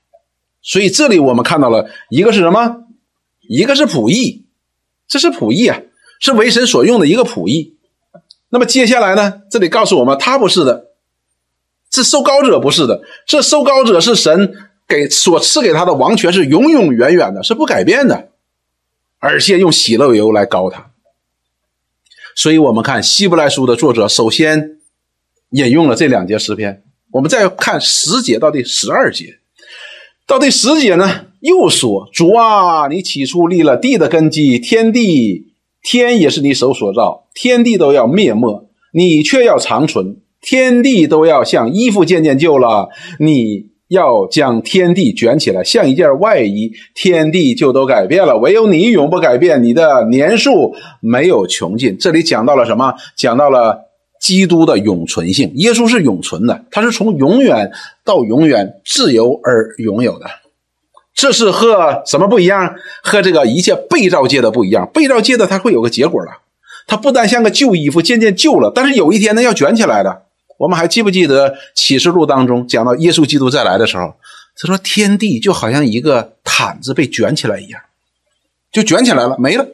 [0.60, 2.82] 所以这里我们看到了一个是什么？
[3.48, 4.44] 一个是仆役，
[5.08, 5.80] 这是仆役啊，
[6.20, 7.78] 是为神所用的一个仆役。
[8.50, 9.40] 那么接下来呢？
[9.50, 10.88] 这里告诉我们，他不是的，
[11.88, 14.54] 这受膏者不是的，这受膏者是神
[14.86, 18.28] 给所赐给他的王权，是永永远远的，是不改变的。
[19.26, 20.90] 而且用喜乐油来膏他，
[22.36, 24.76] 所以我们看希伯来书的作者首先
[25.48, 26.82] 引用了这两节诗篇。
[27.10, 29.38] 我们再看十节到第十二节，
[30.26, 48.36] 到第十节呢，又说：“主啊，你起初立了地的根基，天地天也是你手所造，天地都要灭没，你却要长存；天地都要像衣服渐渐旧了，你。”要将天地卷起来，像一件外衣，天地就都改变了。
[48.36, 51.96] 唯有你永不改变，你的年数没有穷尽。
[51.96, 52.94] 这里讲到了什么？
[53.16, 53.84] 讲到了
[54.20, 55.52] 基督的永存性。
[55.54, 57.70] 耶稣是永存的，他是从永远
[58.04, 60.26] 到永远自由而拥有的。
[61.14, 62.74] 这是和什么不一样？
[63.02, 64.90] 和这个一切被造界的不一样。
[64.92, 66.32] 被造界的它会有个结果了，
[66.88, 70.23] 它不但像个旧衣服渐渐旧了，但是有一天呢要卷起来的。
[70.56, 74.14] 我们还记不记得启示录当中讲到耶稣基督再来的时候，
[74.56, 77.80] 他说天地就好像一个毯子被卷起来一样，
[78.70, 79.66] 就卷起来了，没了。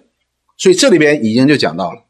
[0.56, 2.02] 所以这里边已经就讲到了，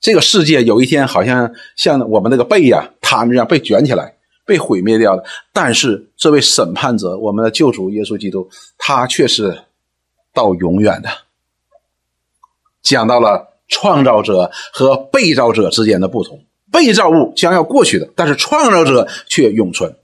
[0.00, 5.24] 这个世界有一天好像像我们那个被呀、毯子一样被卷起来、被毁灭掉的。
[5.52, 9.62] 但是这位审判者，我们的救主耶稣基督，他却是
[10.32, 11.08] 到永远的。
[12.82, 16.42] 讲到了创造者和被造者之间的不同。
[16.72, 19.94] 被造物将要过去的，但是创造者却永存。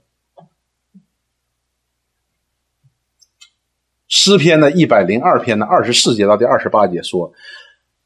[4.09, 7.33] 诗篇的一百零二篇的二十四节到第二十八节说：“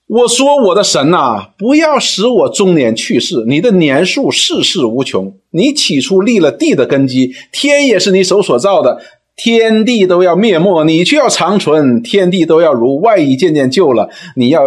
[0.07, 3.43] 我说我的神呐，不要使我中年去世。
[3.47, 5.37] 你的年数世世无穷。
[5.51, 9.01] 你起初立了地的根基，天也是你手所造的，
[9.35, 12.01] 天地都要灭没，你却要长存。
[12.01, 14.65] 天地都要如外衣渐渐旧了，你要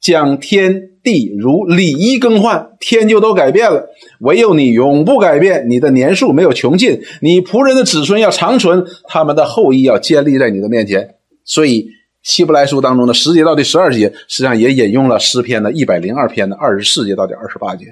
[0.00, 3.88] 将天。”地如礼仪更换，天就都改变了，
[4.18, 5.70] 唯有你永不改变。
[5.70, 11.14] 你的年数没有穷尽，你仆人的子孙要长存，他们的后裔要建立在你的面前。
[11.44, 11.86] 所以，
[12.24, 17.84] 希伯来书当中的十节到第十二节，实际上也引用了诗篇的一百零二篇的二十四节到第二十八节。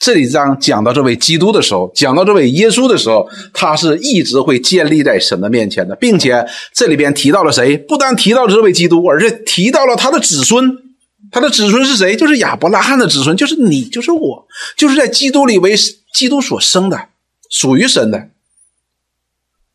[0.00, 7.78] 这里章讲到这位基督的时候，讲到这位耶稣的时候，他是一直会建立在神的面前的，并且这里边提到了谁？
[7.78, 10.83] 不但提到了这位基督，而且提到了他的子孙。
[11.34, 12.14] 他的子孙是谁？
[12.14, 15.74] 就是亚伯拉罕的子孙，就是你，就是我，就是在基督里为
[16.12, 17.08] 基督所生的，
[17.50, 18.28] 属于神的。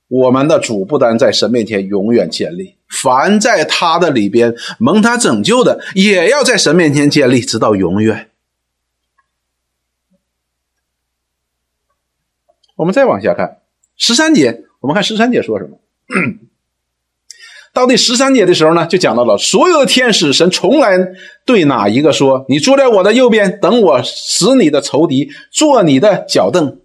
[0.08, 8.30] 我们的主不单在神面前永远建立，凡在他的里边蒙他拯救的，也要在神面前建立，直到永远。
[12.78, 13.58] 我们再往下看
[13.98, 15.78] 十三节，我们看十三节说什么。
[17.80, 20.98] 到第十三节的时候呢，就讲到了所有的天使，神从来
[21.46, 26.78] 对哪一个说：“你坐在我的右边，等我使你的仇敌坐你的脚凳。”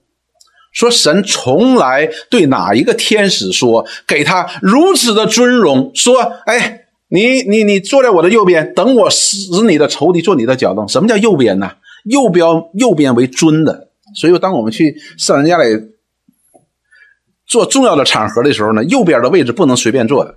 [0.72, 11.72] 说神从来对哪一个天使说，给他如此的尊荣，说：“哎，你你你坐在我的右边，等我使你的仇敌坐你的脚凳。”什么叫右边呢？
[12.04, 13.88] 右边右边为尊的。
[14.14, 15.64] 所以，当我们去上人家里
[17.46, 20.36] 做重要的场合的时候呢，右边的位置不能随便坐的，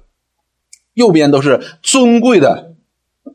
[0.97, 2.73] 右边都是尊贵的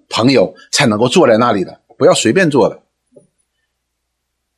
[0.09, 2.83] 朋友才能够坐在那里的，不要随便坐的。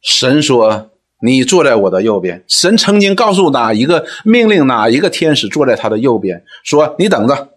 [0.01, 0.91] 神说
[1.21, 7.51] ：“你坐在我的右边。”神曾经告诉哪一个命令哪一个天使坐在他的右边，说：“你等着，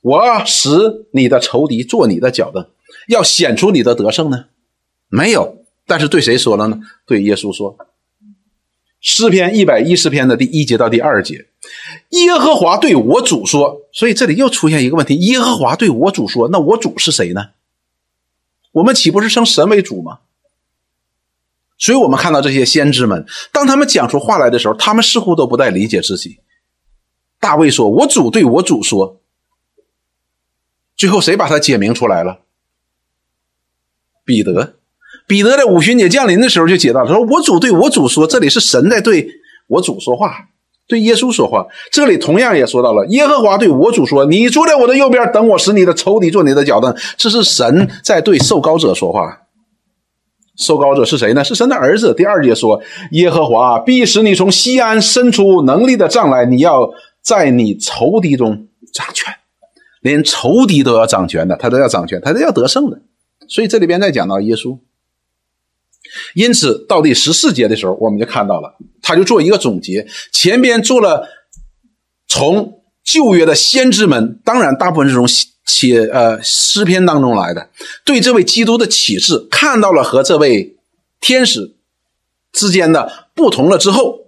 [0.00, 2.66] 我使你的仇敌坐你的脚凳，
[3.08, 4.46] 要显出你的得胜呢。”
[5.08, 6.80] 没有，但是对谁说了呢？
[7.06, 7.76] 对耶稣说。
[9.04, 11.46] 诗篇一百一十篇的第一节到第二节，
[12.08, 13.82] 耶和华对我主说。
[13.92, 17.50] 所以这里又出现一个问题：耶和华对我主说，那我主是谁呢？
[18.72, 20.20] 我们岂不是称神为主吗？
[21.76, 26.40] 所以我们看到这些先知们，当他们讲出话来的时候，他们似乎都不太理解自己。
[27.38, 29.20] 大卫说：“我主对我主说。”
[30.96, 32.40] 最后谁把他解明出来了？
[34.24, 34.76] 彼得。
[35.26, 39.26] 彼得在五旬节降临的时候就解答说：“我主对我主说，这里是神在对
[39.68, 40.34] 我主说话，
[40.86, 41.66] 对耶稣说话。
[41.90, 49.40] 这里同样也说到了，耶和华对我主说：‘你坐在我的右边，等我使你的仇敌做你的脚凳。’这是神在对受膏者说话。”
[50.56, 51.42] 受膏者是谁呢？
[51.42, 52.14] 是神的儿子。
[52.14, 56.88] 第二节说：“耶和华必使你从西安伸出能力的杖来，你要
[57.22, 59.34] 在你仇敌中掌权，
[60.00, 63.00] 连仇敌都要掌权的，他都要掌权，他都要得胜的。
[63.48, 64.78] 所以这里边在讲到耶稣。
[66.34, 71.28] 因此到第十四节的时候，我们就看到了，他就做一个总结，前边做了
[72.28, 75.26] 从旧约的先知们，当然大部分是从。
[75.66, 77.70] 写呃诗篇当中来的，
[78.04, 80.76] 对这位基督的启示看到了和这位
[81.20, 81.74] 天使
[82.52, 84.26] 之间的不同了之后，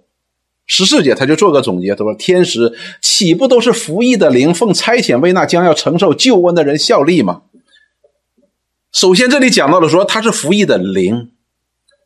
[0.65, 2.73] 十四节他就做个总结，他说：“天使
[3.03, 7.43] 岂不都是服役的灵，奉差遣为那将要承受救恩的人效力吗？”
[8.91, 11.29] 首先这里讲到了说他是服役的灵，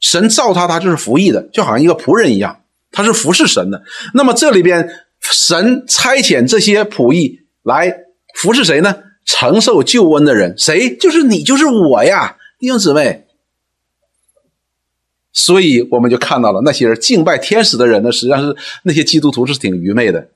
[0.02, 2.62] 神造他，他就是服役的，就好像一个仆人一样，
[2.92, 3.82] 他是服侍神的。
[4.14, 4.90] 那么这里边
[5.22, 7.96] 神差遣这些仆役来
[8.36, 8.96] 服侍谁呢？
[9.24, 10.98] 承受救恩的人，谁？
[10.98, 13.28] 就是你，就是我呀，弟兄姊妹。
[15.32, 20.30] 所以我们就看到了那些人敬拜天使的人呢，实际上是那些基督徒是挺愚昧的。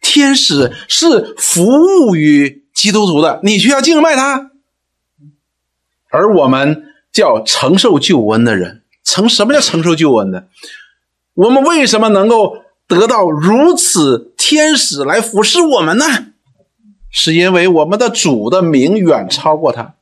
[0.00, 4.50] 天使是服务于基督徒的，你却要敬拜他。
[6.08, 8.79] 而我们叫承受救恩的人，
[9.10, 10.44] 承什么叫承受救恩呢？
[11.34, 16.04] 我们为什么能够得到如此天使来服侍我们呢？
[17.10, 19.94] 是因为我们的主的名远超过他，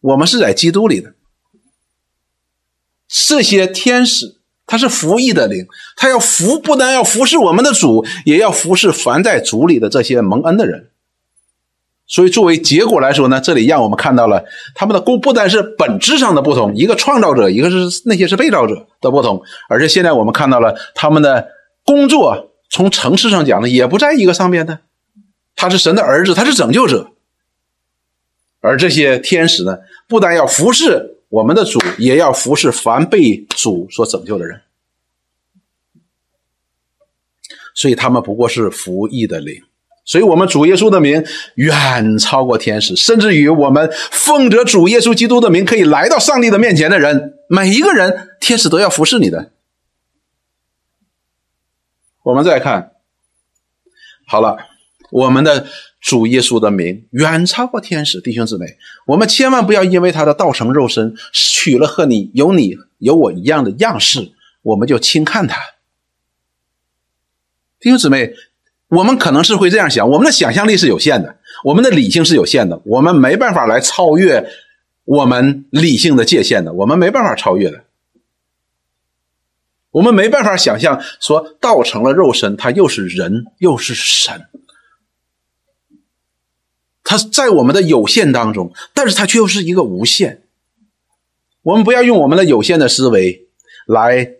[0.00, 1.12] 我们是在基督里的。
[3.08, 10.89] 这些天使他是服役的灵，他要服，不但要服侍我们的主，也要服侍凡在主里的这些蒙恩的人。
[12.10, 14.44] 所以作为结果来说呢，这里让我们看到了
[14.74, 21.48] 他们的工不单是本质上的不同，一个创造者，一个是那些是被造者的不同，而且现在我们看到了他们的
[21.84, 24.80] 工作从层次上讲呢，也不在一个上面的。
[25.54, 27.12] 他是神的儿子，他是拯救者，
[28.60, 34.62] 而这些天使呢，不但要服侍我们的主，也要服侍凡被主所拯救的人。
[37.72, 39.62] 所以他们不过是服役的灵。
[40.10, 49.52] 所以，我们主耶稣的名远超过天使，甚至于我们奉着主耶稣基督的名可以来到上帝的面前的人，每一个人，天使都要服侍你的。
[52.24, 52.90] 我们再看，
[54.26, 54.56] 好了。
[55.12, 55.66] 我们的
[56.00, 65.56] 主耶稣的名远超过天使，弟兄姊妹，我们千万不要因为他的道成肉身，取了和你有你有我一样的样式，我们就轻看他。
[67.80, 68.34] 弟兄姊妹，
[68.90, 74.50] 我们可能是会这样想，我们的想象力是有限的，我们的理性是有限的，我们没办法来超越
[75.04, 77.84] 我们理性的界限的，我们没办法超越的，
[79.92, 84.46] 我们没办法想象说道成了肉身，他又是人又是神。
[87.04, 90.42] 他在我们的有限当中，但是他却又是一个无限。
[91.62, 93.46] 我们不要用我们的有限的思维
[93.86, 94.32] 来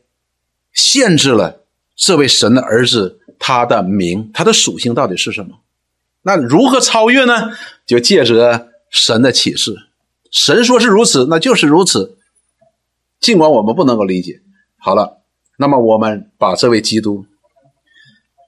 [0.72, 1.64] 限制了
[1.95, 5.59] 这位神的儿子他的名，他的属性到底是什么？
[6.22, 7.51] 那如何超越呢？
[7.86, 9.74] 就借着神的启示，
[10.30, 12.18] 神说是如此，那就是如此。
[13.18, 14.43] 尽管我们不能够理解。
[14.78, 15.22] 好了，
[15.57, 17.24] 那么我们把这位基督，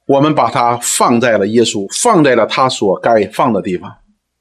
[0.07, 3.97] 我们把他放在了耶稣，放在了他所该放的地方。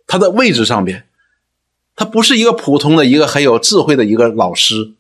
[0.05, 1.05] 他的位置上边，
[1.95, 4.93] 他不是一个普通的一个很有智慧的一个老师，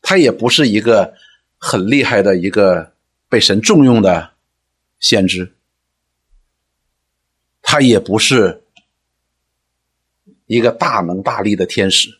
[0.00, 1.14] 他也不是一个
[1.58, 2.92] 很厉害的一个
[3.28, 4.30] 被神重用的
[4.98, 5.54] 先知，
[7.62, 8.64] 他也不是
[10.46, 12.18] 一个大能大力的天使，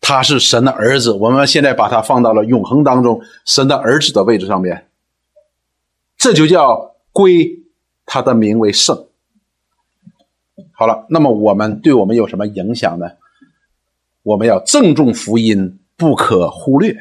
[0.00, 4.88] 他是神的儿子，我们现在把他放到了永恒当中，神的儿子的位置上面，
[6.16, 7.64] 这就叫归
[8.06, 9.08] 他的名为圣。
[10.72, 13.10] 好了，那么我们对我们有什么影响呢？
[14.22, 16.96] 我们要郑重福音，不可忽略。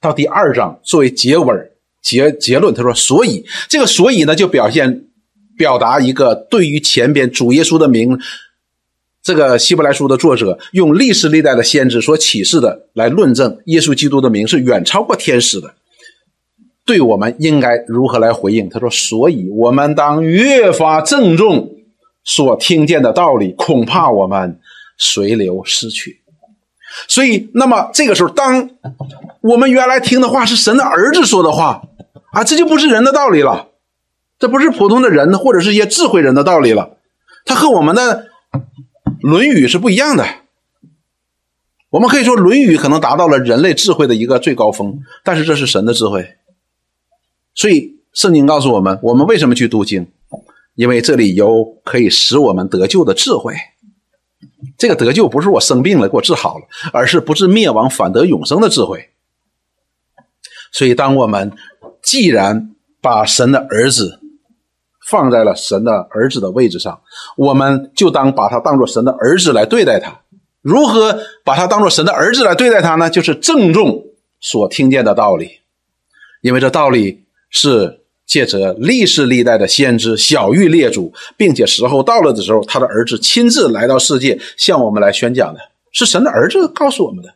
[0.00, 1.69] 到第二章作为结尾
[2.02, 5.04] 结结论，他说：“所以这个所以呢，就表现
[5.56, 8.18] 表达一个对于前边主耶稣的名。”
[9.22, 15.74] 这个希伯来书的作者用历史历代的先知所启示的来论证耶稣基督的名是远超过天使的，
[16.86, 18.70] 对我们应该如何来回应？
[18.70, 21.70] 他说：“所以我们当越发郑重
[22.24, 24.58] 所听见的道理，恐怕我们
[24.96, 26.22] 随流失去。”
[27.06, 28.70] 所以，那么这个时候，当
[29.42, 31.82] 我们原来听的话是神的儿子说的话
[32.32, 33.68] 啊，这就不是人的道理了，
[34.38, 36.96] 这不是普通的人或者是一些智慧人的道理了，
[37.44, 38.28] 它和我们的。
[39.28, 40.24] 《论语》是不一样的，
[41.90, 46.36] 我们可以说《论语》可能达到了人类智慧的一个最高峰，但是这是神的智慧。
[47.54, 50.10] 所以圣经告诉我们，我们为什么去读经？
[50.74, 53.54] 因为这里有可以使我们得救的智慧。
[54.78, 59.10] 这个得救不是我生病了给我治好了，而是不致灭亡反得永生的智慧。
[60.72, 61.52] 所以，当我们
[62.02, 62.70] 既然
[63.00, 64.18] 把神的儿子，
[65.08, 67.00] 放在了神的儿子的位置上，
[67.36, 70.20] 我们就当把他当做神的儿子来对待他。
[70.62, 73.08] 如何把他当做神的儿子来对待他呢？
[73.08, 74.04] 就是郑重
[74.40, 75.60] 所听见的道理，
[76.42, 85.60] 因为这道理是借着历世历代的先知小玉列祖，并且时候到了的时候，他的儿子亲自来到世界向我们来宣讲的，
[85.92, 87.34] 是神的儿子告诉我们的。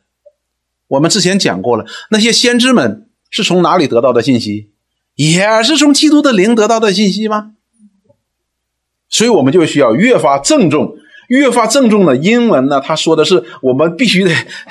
[0.86, 3.03] 我们之前讲过了，那些先知们
[3.34, 4.68] 是从哪里得到的信息？
[5.16, 7.50] 也是从基督的灵得到的信息吗？
[9.08, 10.94] 所以我们就需要越发郑重，
[11.26, 12.80] 越发郑重的英文呢？
[12.80, 14.30] 他说的是，我们必须得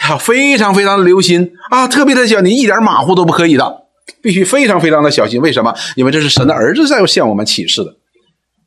[0.09, 3.83] 要非常非常留心啊，特别的小，心一点马虎都不可以的，
[4.21, 5.41] 必须非常非常的小心。
[5.41, 5.75] 为什么？
[5.97, 7.97] 因为这是神的儿子在向我们启示的。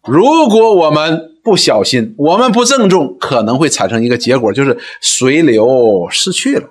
[0.07, 6.68] 如果我们不小心，我们不郑重，可能会产生一个结果，就是随流失去了。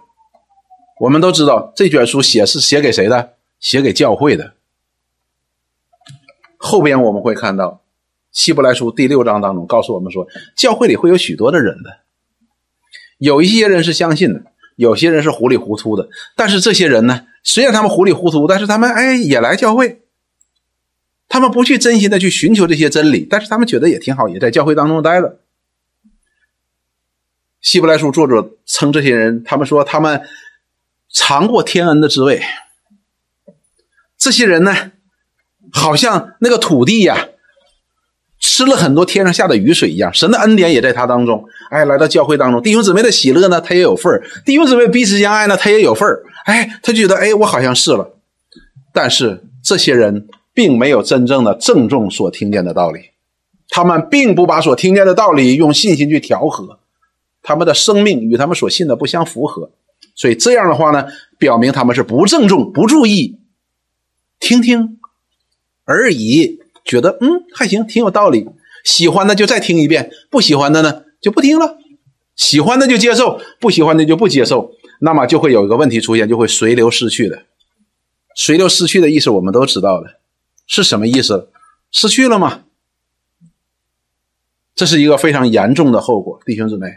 [1.00, 3.34] 我们都知道，这卷书写是写给谁的？
[3.60, 4.54] 写给教会的。
[6.58, 7.82] 后边我们会看到。
[8.32, 10.28] 希伯来书第六章当中告诉我们说，
[10.58, 12.00] 教会里会有许多的人的，
[13.18, 14.44] 有一些人是相信的，
[14.76, 16.10] 有些人是糊里糊涂的。
[16.36, 20.02] 但是这些人呢，虽然他们糊里糊涂，但是他们哎也来教会，
[21.30, 25.40] 他们不去真心的去寻求这些真理，但是他们觉得也挺好，也在教会当中待着。
[27.62, 30.22] 希伯来书作者称这些人，他们说他们
[31.16, 32.44] 尝过天恩的滋味。
[34.18, 34.92] 这些人呢，
[35.72, 37.30] 好像那个土地呀。
[38.38, 41.46] 吃了很多天上下的雨水一样，神的恩典也在他当中。
[41.72, 46.24] 哎，来到教会当中，弟兄姊妹的喜乐呢，他也有份儿；弟兄姊妹彼此相爱呢，他也有份儿。
[46.46, 48.14] 哎，他觉得，哎，我好像是了。
[48.94, 53.12] 但是这些人并没有真正的郑重所听见的道理，
[53.70, 56.78] 他们并不把所听见的道理用信心去调和，
[57.42, 59.72] 他们的生命与他们所信的不相符合。
[60.16, 61.08] 所以这样的话呢，
[61.38, 63.38] 表明他们是不郑重、不注意，
[64.40, 64.98] 听听
[65.84, 66.60] 而已。
[66.86, 68.48] 觉得嗯还行，挺有道理。
[68.84, 71.78] 喜欢的就再听一遍，不喜欢的呢就不听了。
[72.36, 74.72] 喜欢的就接受，不喜欢的就不接受。
[75.00, 77.44] 那么就会有一个问题出现，就会随流失去的。
[78.36, 80.20] 随流失去的意思我们都知道的，
[80.66, 81.50] 是什么意思？
[81.92, 82.64] 失去了吗？
[84.76, 86.88] 这是一个非常严重的后果，弟兄姊妹。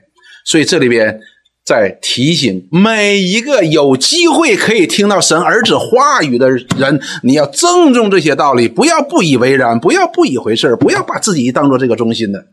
[0.45, 1.21] 所以这里边。
[1.69, 12.47] 在提醒每一个有机会可以听到神儿子话语的人，你要郑重这些道理，不要不以为然，不要不以回事不要把自己当做这个中心的。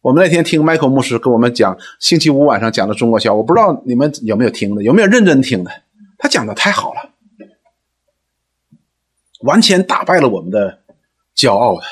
[0.00, 5.70] 我们那天听 Michael 牧师跟我们讲星期五晚上讲的中国笑，我不知道你们有没有听的，有没有认真听的？
[6.18, 7.10] 他讲的太好了，
[9.42, 10.80] 完全打败了我们的
[11.36, 11.82] 骄傲的。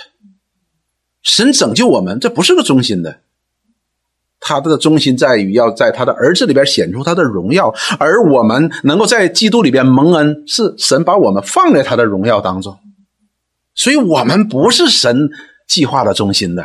[1.22, 3.20] 神拯救我们，这不是个中心的。
[4.49, 12.78] 他的中心在于要在他的儿子里边显出他的荣耀，而我们能够在基督里边蒙恩，是神把我们放在他的荣耀当中，
[13.74, 15.30] 所以我们不是神
[15.66, 16.64] 计划的中心的。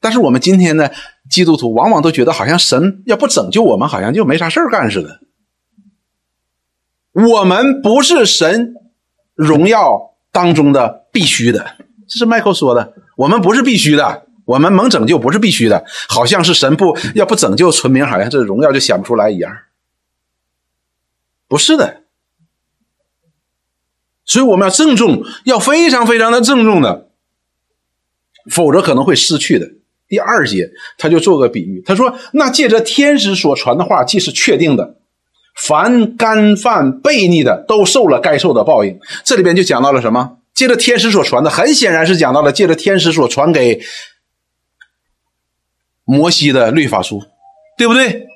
[0.00, 0.90] 但是我们今天呢，
[1.30, 5.20] 基督徒往往都觉得好像神要不拯救我们，好像就没啥事干似的。
[7.12, 8.74] 我们不是神
[9.36, 11.76] 荣耀当中的必须的，
[12.08, 14.23] 这是麦克说的，我们不是必须的。
[14.44, 19.56] 我们蒙拯救不是必须的，好像是神不要不拯救村民，好像这荣耀就显不出来一样。
[21.48, 22.02] 不是的，
[24.24, 27.08] 所以我们要郑重，要非常非常的郑重的，
[28.50, 29.70] 否则可能会失去的。
[30.06, 34.96] 第二节他就做个比喻，他说：“那借着天使所传的话，既是确定的，
[35.56, 40.38] 凡干犯悖逆的，都受了该受的报应。”这里边就讲到了什么？
[40.52, 43.80] 借着天使所传的，很显然是讲到了借着天使所传给
[46.04, 47.22] 摩西的律法书，
[47.76, 48.26] 对不对？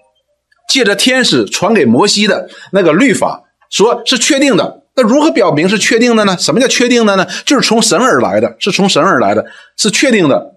[0.69, 4.83] 借着天使传给摩西的那个律法，说是确定的。
[4.95, 6.37] 那如何表明是确定的呢？
[6.39, 7.27] 什么叫确定的呢？
[7.47, 9.47] 就是从神而来的，是从神而来的，
[9.77, 10.57] 是确定的。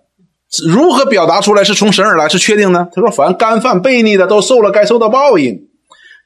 [0.68, 2.90] 如何表达出来是从神而来是确定呢？
[2.92, 5.68] 他说：“凡干犯悖逆的，都受了该受的报应；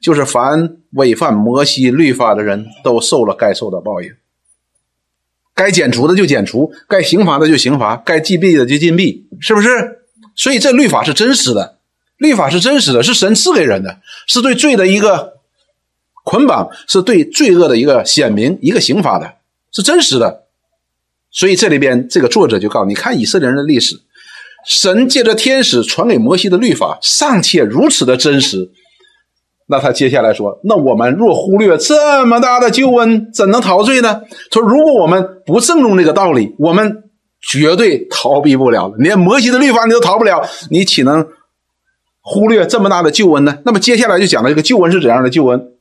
[0.02, 4.10] 就是凡违反摩西律法的人都受了该受的报应。
[5.54, 9.70] 该减除的就减除，该刑罚的就刑罚，该禁闭的就禁闭，是不是？
[10.36, 11.78] 所以这律法是真实的，
[12.18, 15.34] 律法是真实的，是神赐给人的，是对罪的一个。”
[16.28, 19.36] 捆绑是对罪恶的一个显明，一个刑罚的，
[19.72, 20.46] 是真实的。
[21.30, 24.02] 所以这里边这个作者就告诉你看以色列人的历史，
[24.66, 28.72] 神借着天使传给摩西的律法尚且如此的真实，
[29.68, 34.24] 那他接下来说：那我们若忽略这么大的救恩，怎能陶醉呢？
[34.52, 37.04] 说如果我们不郑重这个道理，我们
[37.48, 41.28] 绝对逃避不了连摩西的律法你都逃不了，你岂能
[42.22, 43.60] 忽略这么大的救恩呢？
[43.66, 45.72] 那么接下来就讲了这个救恩是怎样的救恩。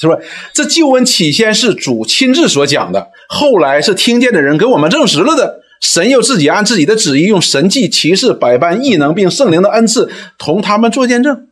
[0.00, 0.14] 是吧？
[0.52, 5.60] 这救恩起先是主亲自所讲的，后来是听见的人给我们证实了的。
[5.80, 10.08] 神又自己按自己的旨意，用神迹、奇事、百般异能，并圣灵的恩赐，
[10.38, 11.48] 同他们做见证。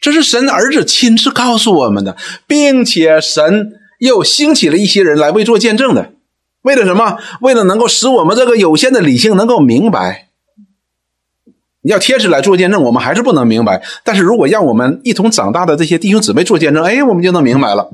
[0.00, 6.12] 这是神儿子亲自告诉我们的，并且神又兴起了一些人来为做见证的。
[6.66, 7.16] 为了什么？
[7.40, 10.30] 为了能够使我们这个有限的理性能够明白。
[11.82, 13.84] 要天使来做见证，我们还是不能明白。
[14.02, 17.90] 但是如果让我们一同长大的这些弟兄姊妹做见证，哎，我们就能明白了，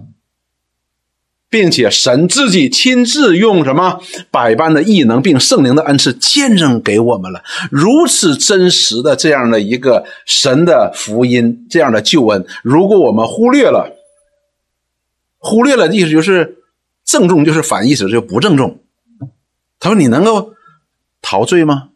[1.51, 4.01] 并且神自己亲自用什么
[4.31, 7.43] 百般的异能，并圣灵的恩赐见证给我们了。
[7.71, 13.95] 如此真实的这样的一个神的福音，这样的救恩，如果我们忽略了，
[15.37, 16.62] 忽略了，意思就是
[17.13, 18.81] 郑重，就是反义词，就不郑重。
[19.79, 20.55] 他说：“你能够
[21.21, 21.91] 陶醉吗？”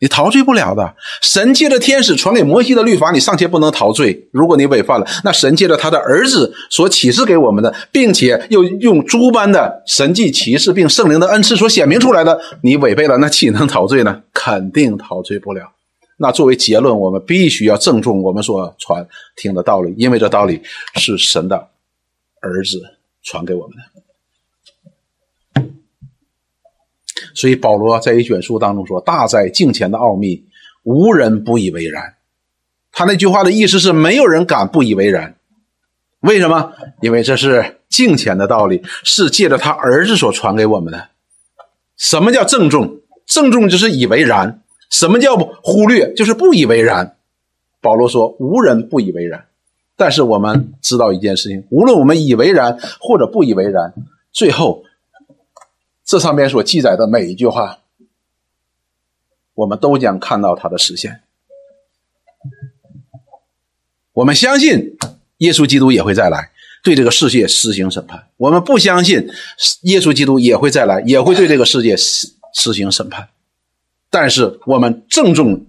[0.00, 0.94] 你陶醉不了的。
[1.20, 4.28] 神借着天使传给摩西的律法，你尚且不能陶醉。
[4.32, 14.22] 如果你违犯了，那神借着他的儿子所启示给我们的，并且又用诸般的神迹启示，并圣灵的恩赐所显明出来的，你违背了，那岂能陶醉呢？
[14.32, 15.72] 肯定陶醉不了。
[16.18, 19.06] 那作为结论，我们必须要郑重我们所传
[19.36, 20.62] 听的道理，因为这道理
[20.94, 21.56] 是神的
[22.40, 22.82] 儿子
[23.26, 23.82] 传给我们的。
[27.34, 30.46] 所以保罗在一卷书当中说：“大在敬前的奥秘，
[30.84, 32.14] 无人不以为然。”
[32.92, 35.36] 他那句话的意思是，没有人敢不以为然。
[36.20, 36.72] 为什么？
[37.02, 41.08] 因为这是敬前的道理，是借着他儿子所传给我们的。
[41.98, 43.00] 什么叫郑重？
[43.26, 44.62] 郑重就是以为然。
[44.88, 46.14] 什么叫忽略？
[46.14, 47.16] 就是不以为然。
[47.82, 49.46] 保罗说：“无人不以为然。”
[49.96, 53.92] 但是我们知道一件事情：无论我们以为然或者不以为然，
[54.30, 54.84] 最后。
[56.08, 57.80] 这上面所记载的每一句话，
[59.54, 61.22] 我们都将看到它的实现。
[64.12, 64.96] 我们相信
[65.38, 66.52] 耶稣基督也会再来，
[66.84, 69.28] 对这个世界施行审判；我们不相信
[69.82, 73.28] 耶稣基督也会再来，也会对这个世界施施行审判。
[74.08, 75.66] 但是我们郑重，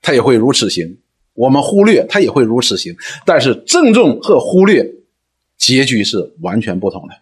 [0.00, 0.96] 他也会如此行；
[1.34, 2.96] 我们忽略，他也会如此行。
[3.26, 4.94] 但是郑重和忽略，
[5.58, 7.14] 结局是完全不同的。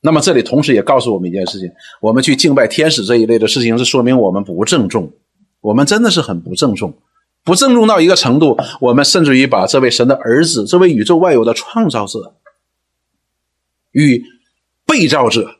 [0.00, 1.70] 那么这里同时也告诉我们一件事情：
[2.00, 5.12] 我们去敬拜天使这一类的事情，是说明我们不郑重。
[5.60, 6.96] 我们真的是很不郑重，
[7.42, 12.36] 不郑重到一个程度，我们甚至于把这位神的儿子、这位宇宙万有的创造者
[13.90, 14.24] 与
[14.86, 15.57] 被造者、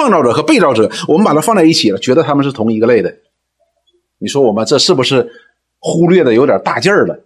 [0.00, 3.18] 创造者和被造者，我们把它放在一起了，觉得他们是同一个类的。
[4.16, 5.30] 你说我们这是不是
[5.78, 7.22] 忽略的有点大劲儿了？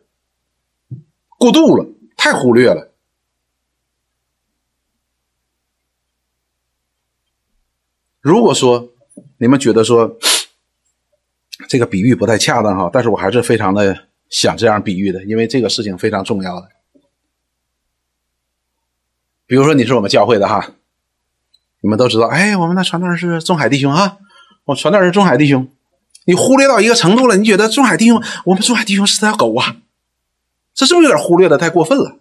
[1.38, 2.90] 过度了，太忽略了。
[8.20, 8.90] 如果说
[9.38, 10.18] 你们觉得说
[11.68, 16.68] 这个比喻不太恰当哈，但是我还是非常的想这样比喻的，因为这个事情非常重要的。
[19.46, 20.74] 比如说你是我们教会的哈，
[21.84, 24.16] 你们都知道，哎，我们的传道人是中海弟兄哈，
[24.64, 25.68] 我传道人是中海弟兄，
[26.24, 29.76] 你忽略到一个程度了，你觉得中海弟兄，我们中海弟兄是条狗啊，
[30.74, 32.16] 这是不是有点忽略的太过分了？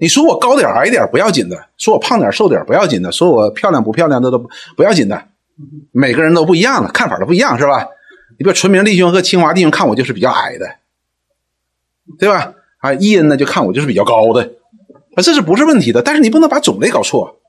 [0.00, 4.38] 你说我高点矮点不要紧的，说我胖点瘦点不要紧的，说我漂亮不漂亮的都
[4.74, 5.26] 不要紧的，
[5.92, 7.86] 每个人都不一样的看法都不一样是吧？
[8.38, 10.76] 你比如纯明弟兄和清华弟兄看我就是比较矮的，
[12.18, 12.54] 对吧？
[12.78, 14.50] 啊，伊恩呢就看我就是比较高的，
[15.16, 16.02] 啊，这是不是问题的？
[16.02, 17.40] 但是你不能把种类搞错。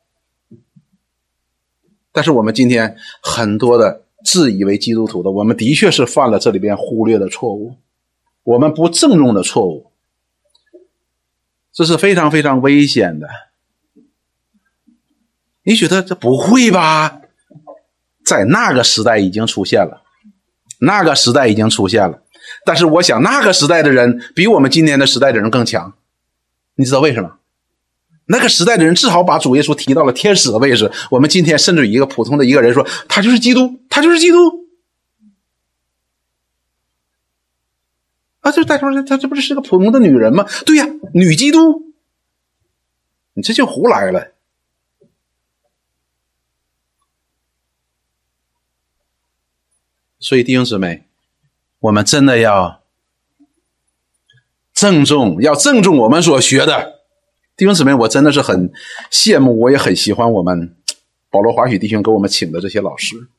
[2.12, 7.76] 但是我们今天很多的自以为基督徒的，我们的确是犯了这里边忽略的错误，
[8.44, 9.92] 我们不郑重的错误，
[11.74, 13.28] 这是非常非常危险的。
[15.64, 17.22] 你觉得这不会吧？
[18.24, 20.04] 在那个时代已经出现了，
[20.80, 22.22] 那个时代已经出现了。
[22.66, 25.94] 但是我想，那个时代的人比我们今天的时代的人更强。
[26.76, 27.40] 你知道为什么？
[28.28, 30.92] 那个时代的人至少把主耶稣提到了天使的位置。
[31.12, 34.66] 我们今天甚至一个普通的一个人说，他就是基督，他就是基督。
[38.42, 40.46] 啊，这再说他这不是是个普通的女人吗？
[40.66, 41.94] 对呀，女基督。
[43.34, 44.34] 你这就胡来了。
[50.20, 51.06] 所以弟兄姊妹，
[51.80, 52.82] 我们真的要
[54.74, 57.05] 郑重，要郑重我们所学的。
[57.58, 58.70] 弟兄姊妹，我真的是很
[59.10, 60.76] 羡慕，我也很喜欢我们
[61.30, 63.30] 保罗华许弟兄给我们请的这些老师，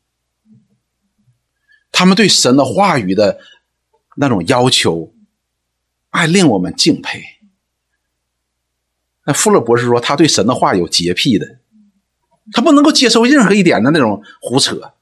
[1.93, 3.39] 他们对神的话语的
[4.17, 5.13] 那种要求，
[6.09, 7.23] 爱令我们敬佩。
[9.27, 11.59] 那富勒博士说，他对神的话有洁癖的，
[12.53, 14.95] 他不能够接受任何一点的那种胡扯。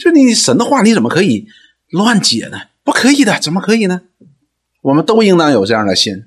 [0.00, 1.46] 就你神的话，你怎么可以
[1.90, 2.58] 乱解呢？
[2.82, 4.02] 不可以的，怎么可以呢？
[4.80, 6.26] 我们都应当有这样的心。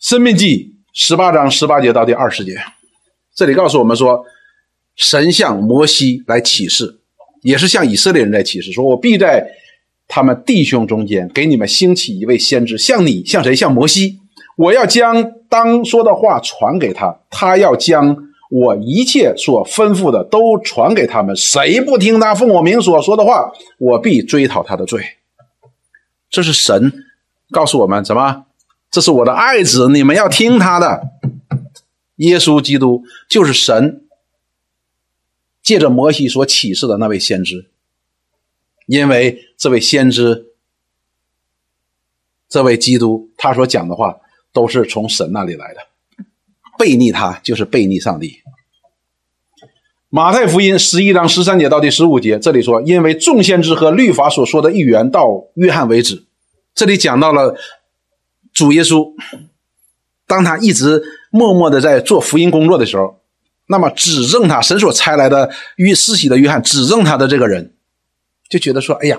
[0.00, 2.56] 生命记十八章十八节到第二十节，
[3.34, 4.24] 这里告诉我们说，
[4.96, 7.00] 神向摩西来启示，
[7.42, 9.46] 也是向以色列人在启示，说我必在
[10.08, 13.54] 他们弟兄中间给你们兴起一位先知，像你，像谁？
[13.54, 14.18] 像摩西。
[14.56, 18.16] 我要将当说的话传给他，他要将。
[18.52, 25.00] 我一切所吩咐的都传给他们，谁不听他奉我名所说的话，我必追讨他的罪。
[26.28, 26.92] 这是神
[27.52, 28.46] 告诉我们什么？
[28.90, 31.08] 这是我的爱子，你们要听他的。
[32.16, 34.04] 耶稣基督就是神
[35.62, 37.70] 借着摩西所启示的那位先知，
[38.86, 40.48] 因为这位先知，
[42.48, 44.16] 这位基督，他所讲的话
[44.52, 45.80] 都是从神那里来的。
[46.76, 48.42] 背逆他就是背逆上帝。
[50.08, 56.24] 马太福音十一章十三节到第十五节，这里说，因为众先知和律法所说的预言到约翰为止。
[56.74, 57.56] 这里讲到了
[58.52, 59.12] 主耶稣，
[60.26, 63.20] 当他一直默默的在做福音工作的时候，
[63.66, 67.72] 那么指证他神所差来的约施洗的约翰指证他的这个人，
[68.48, 69.18] 就觉得说，哎呀，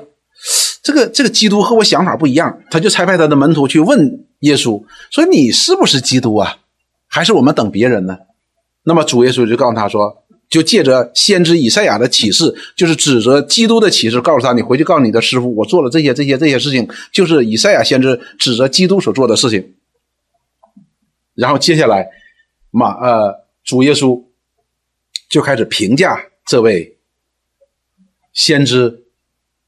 [0.84, 6.58] 这个这个基督和我想法不一样，他就差派他的门徒去问耶稣，说你是不是基督啊？
[7.08, 8.18] 还是我们等别人呢？
[8.84, 10.21] 那么主耶稣就告诉他说，
[10.52, 19.76] 就借着先知以赛亚的启示，就是指着基督的启示，告诉他：你回去告诉你的师傅，我做了这些、这些、这些事情，就是以赛亚先知指着基督所做的事情。
[21.36, 22.06] 然后接下来，
[22.70, 24.22] 马呃，主耶稣
[25.30, 26.98] 就开始评价这位
[28.34, 29.06] 先知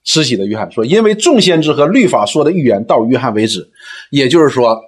[0.04, 3.72] 施洗的约翰，说：因为众先知和律法说的预言到约翰为止，
[4.12, 4.82] 也就是说，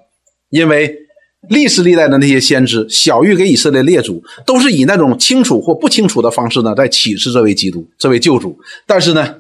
[0.50, 1.05] 因为。
[1.50, 8.60] 历史历代的那些先知，小玉给以色列列祖，都是以那种清楚或不清楚的方式呢，在启示这位基督，这位救主。
[8.86, 9.36] 但是呢，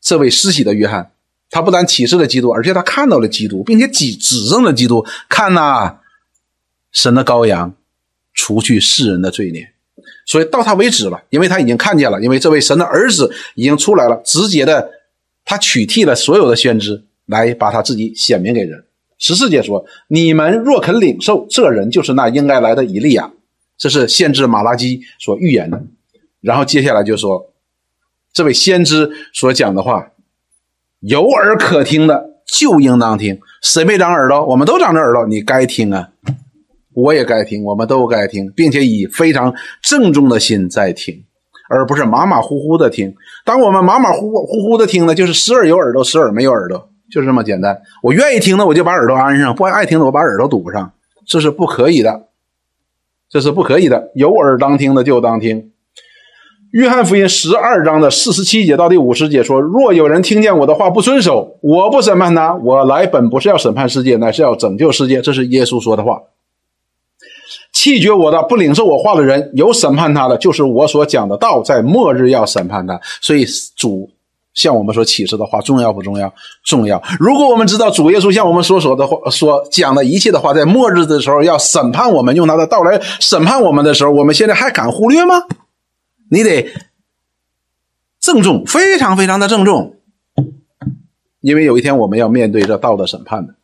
[0.00, 1.12] 这位施洗的约翰，
[1.50, 5.04] 他不但启示了基督，而且他看到了基督，并且指指证了基督。
[5.28, 5.96] 看呐，
[6.90, 7.74] 神的羔羊，
[8.34, 9.72] 除去世人的罪孽。
[10.24, 14.90] 所以到他为止了，因为他已经看见了，因为这位神的儿子已经出来了，直接的，
[15.44, 18.84] 他取替了所有的先知，来把他自己显明给人。
[19.22, 23.30] 十四节说：“你们若肯领受，这人就是那应该来的以利亚。”
[23.78, 25.80] 这是先知马拉基所预言的。
[26.40, 27.52] 然后接下来就说，
[28.32, 30.10] 这位先知所讲的话，
[30.98, 33.38] 有耳可听的就应当听。
[33.62, 34.44] 谁没长耳朵？
[34.44, 36.08] 我们都长着耳朵，你该听啊，
[36.92, 41.22] 我也该听，我们都该听，并且以非常郑重的心在听，
[41.70, 43.14] 而不是马马虎虎的听。
[43.44, 46.88] 当我们马马虎虎虎虎的听呢，就是时而有耳朵，时而没有耳朵。
[47.12, 50.94] 就是这么简单，我愿意听的我就把耳朵安上，不爱听的我把耳朵堵上，
[51.26, 52.28] 这是不可以的，
[53.28, 54.10] 这是不可以的。
[54.14, 55.70] 有耳当听的就当听。
[56.70, 62.54] 约翰福音十二章的四十七节到第五十节说：“若有人听见我的话不遵守，我不审判他。
[62.54, 66.22] 我来本不是要审判世界，乃是要拯救世界。”这是耶稣说的话。
[67.74, 72.98] 弃绝我的、不领受我话的人，有审判他的，就是我所讲的道，在末日要审判他。
[73.20, 73.44] 所以
[73.76, 74.10] 主。
[74.54, 76.32] 像我们说启示的话重要不重要？
[76.64, 77.02] 重要。
[77.18, 85.34] 如果我们知道主耶稣像我们所说的话、所讲的一切的话，在末日的时候要审判我们，用他的道来审判我们的时候，我们现在还敢忽略吗？
[86.30, 86.70] 你得
[88.20, 89.96] 郑重，非常非常的郑重，
[91.40, 93.54] 因为有一天我们要面对这道德审判的。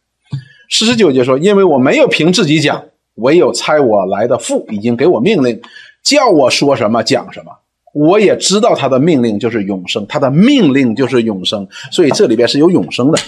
[0.70, 2.84] 四十九节说：“因为我没有凭自己讲，
[3.14, 5.62] 唯有差我来的父已经给我命令，
[6.02, 7.52] 叫我说什么讲什么。
[7.94, 11.66] 我也知道他的命令就是永生，他的命令就是永生。
[11.90, 13.18] 所以这里边是有永生的，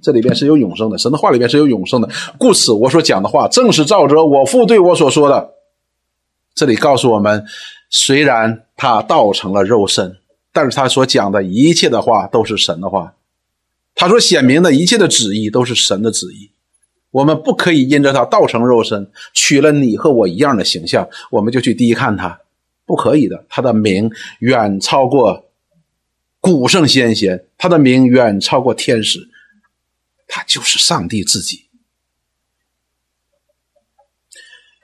[0.00, 0.98] 这里边是有永生的。
[0.98, 2.08] 神的话里边是有永生的。
[2.38, 5.50] 故此，我所讲的话正是照着我父对我所说的。
[6.54, 7.44] 这里告诉我们，
[7.90, 10.16] 虽然他道成了肉身，
[10.52, 13.14] 但是他所讲的一切的话都是神的话。”
[14.00, 16.50] 他所：“显明的一切的旨意都是神的旨意，
[17.10, 22.38] 我们不可以因着他道成肉身，取了你和我一样的形象，我们就去低看他，
[22.88, 23.44] 不可以的。
[23.48, 24.10] 他的名
[24.40, 25.44] 远超过
[26.40, 29.28] 古圣先贤，他的名远超过天使，
[30.26, 31.66] 他就是上帝自己。”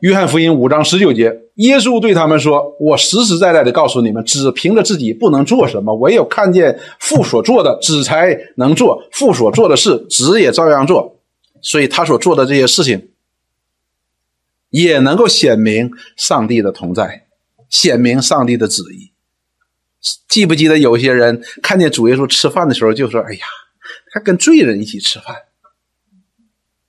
[0.00, 9.02] 约翰福音五章十九节，耶稣对他们说：“我实实在在的告诉你们，只凭着自己不能做什么，唯有看见父所做的，子才能做。
[9.12, 11.18] 父所做的事，子也照样做。
[11.62, 13.08] 所以，他所做的这些事情，
[14.68, 17.23] 也能够显明上帝的同在，
[17.70, 19.12] 显明上帝的旨意。
[20.28, 23.46] 记不记得有些人看见主耶稣吃饭的时候，就说：‘哎呀，
[24.12, 25.34] 他跟罪人一起吃饭，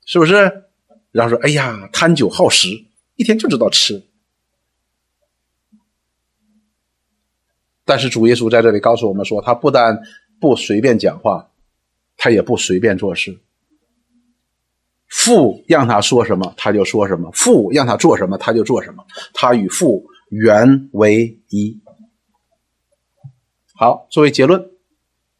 [0.06, 0.34] 是不是？’
[1.12, 4.04] 然后说：‘哎呀，贪酒好食。’”一天就知道吃，
[7.86, 9.98] 但是主耶稣在这里告诉我们说，他不但
[10.38, 11.50] 不随便讲话，
[12.18, 13.40] 他也不随便做事。
[15.08, 19.02] 父让他说什么，他就说什么；父让他做什么，他就做什么。
[19.34, 20.06] 他与父
[20.38, 21.80] 原为一。
[23.74, 24.70] 好，作为结论，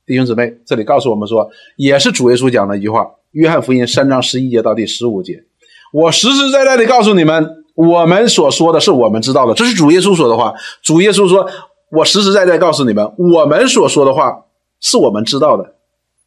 [0.06, 5.44] 弟兄姊妹，这里告诉我们说，也是主耶稣讲的一句话：约翰福音三章十一节到第十五节，
[5.92, 7.66] 我实实在在的告诉你们。
[7.76, 10.54] 我们所说的是我们知道的，这是主耶稣说的话。
[10.82, 11.50] 主耶稣说
[11.92, 14.46] ：“我实实在在告诉你们，我们所说的话
[14.80, 15.76] 是我们知道的，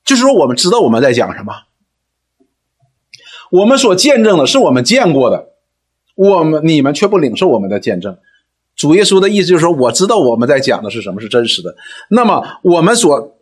[0.05, 1.55] 就是说我们知道我们在讲什么。
[3.51, 5.55] 我们所见证的是我们见过的，
[6.17, 8.19] 我们你们却不领受我们的见证。”
[8.79, 11.75] 主耶稣的意思就是说，我知道我们在讲的是什么是真实的。
[12.09, 13.37] 那么我们所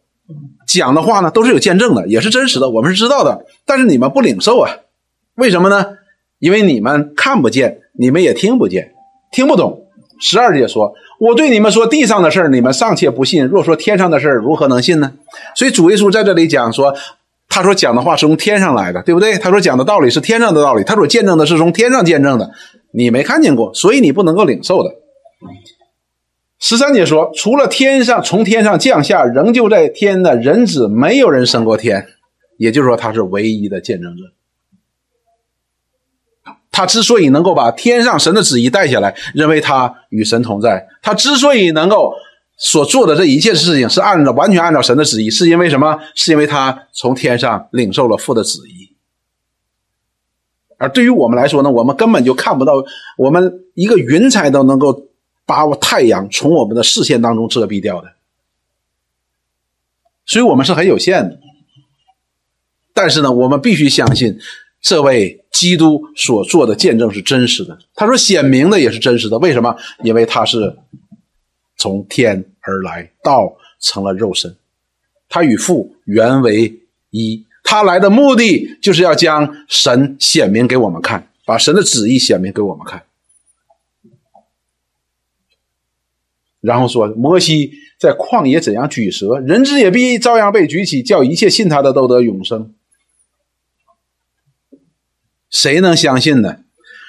[0.66, 3.46] 讲的话呢，都是有见证的，也是真实的，我们是知道的。
[3.64, 4.72] 但是你们不领受啊？
[5.36, 5.86] 为什么呢？
[6.40, 7.82] 因为你们看不见。
[7.98, 8.92] 你们也听不见，
[9.32, 9.86] 听不懂。
[10.20, 15.12] 十二节说：“我对你们说地上的事儿，你们尚且不信；若说天上的事儿，如何能信呢？”
[15.56, 16.94] 所以主耶稣在这里讲说，
[17.48, 19.38] 他说讲的话是从天上来的，对不对？
[19.38, 22.50] 他说讲的道理是天上的道理，他所见证的是从天上见证的，
[22.92, 24.94] 你没看见过，所以你不能够领受的。
[26.58, 32.06] 十三节说：“除了天上从天上降下，仍旧在天的人子，没有人升过天。”
[32.58, 34.22] 也就是说，他是唯一的见证者。
[36.70, 40.88] 他之所以能够把天上神的旨意带下来，认为他与神同在。
[41.02, 42.12] 他之所以能够
[42.56, 45.98] 所做的这一切事情是按照完全按照神的旨意，是因为什么？
[46.14, 48.94] 是因为他从天上领受了父的旨意。
[50.78, 52.72] 而对于我们来说呢，我们根本就看不到，
[53.18, 55.05] 我们一个云彩都能够
[55.46, 58.12] 把我太阳从我们的视线当中遮蔽掉的。
[60.26, 61.40] 所以我们是很有限的。
[62.92, 64.38] 但是呢，我们必须相信
[64.82, 65.42] 这位。
[65.56, 69.38] 基督所做的见证是真实的，他说显明的也是真实的。
[69.38, 69.74] 为什么？
[70.04, 70.76] 因为他是
[71.78, 74.54] 从天而来，道成了肉身，
[75.30, 76.78] 他与父原为
[77.08, 77.42] 一。
[77.64, 83.05] 他来的目的就是要将神显明给我们看，把神的旨意显明给我们看。
[86.66, 92.74] 然后说，摩西在旷野怎样举蛇，人子也必照样被举起，叫一切信他的都得永生。
[95.48, 96.56] 谁能相信呢？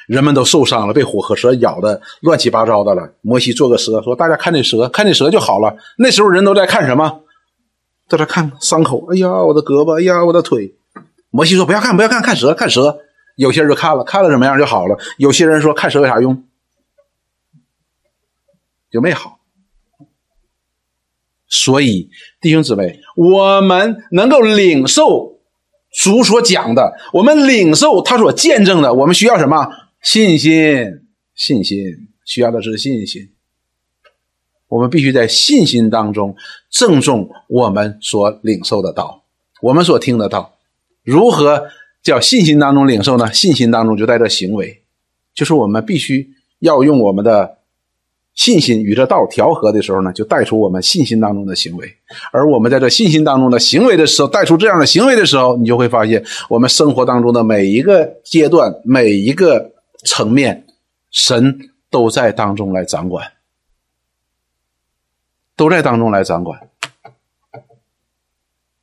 [0.07, 3.15] 人们都受伤了，被火和蛇咬的乱七八糟的了。
[3.21, 7.23] 摩西做个蛇，说：“大家看这蛇，看这蛇就好了。”那时候人都在看什么？
[8.07, 9.07] 在这看伤口。
[9.11, 9.99] 哎呀，我的胳膊！
[9.99, 10.75] 哎呀，我的腿！
[11.31, 12.99] 摩西说：“不要看，不要看，看蛇，看蛇。”
[13.35, 14.95] 有些人就看了，看了怎么样就好了。
[15.17, 16.45] 有些人说：“看蛇有啥用？
[18.91, 19.36] 就没好。”
[21.49, 22.09] 所以，
[22.41, 25.35] 弟兄姊妹，我们能够领受。
[25.89, 29.67] 主所讲的，我们领受他所见证的，我们需要什么？
[30.01, 31.01] 信心，
[31.33, 33.29] 信心，需要的是信心。
[34.67, 36.35] 我们必须在信心当中
[36.69, 39.23] 郑重我们所领受的道，
[39.61, 40.57] 我们所听的道。
[41.03, 41.67] 如何
[42.03, 43.33] 叫信心当中领受呢？
[43.33, 44.83] 信心当中就带着行为，
[45.33, 46.29] 就是我们必须
[46.59, 47.56] 要用我们的。
[48.37, 51.87] 信心与这道调和的时候呢，就带出我们信心当中的行为；
[52.31, 59.71] 而我们在这信心当中的行为的时候，带出这样的行为的时候，你就会发现，我们生活当中的每一个阶段、每一个
[60.05, 60.65] 层面，
[61.09, 63.25] 神都在当中来掌管，
[65.55, 66.69] 都在当中来掌管。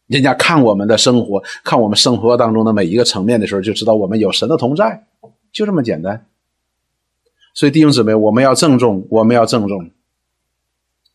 [0.09, 5.07] 人家看我们的生活，看我们生活当中的每一个层面的时候，就知道我们有神的同在，
[5.53, 6.27] 就这么简单。
[7.55, 9.91] 所以弟兄姊妹，我们要郑重，我们要郑重。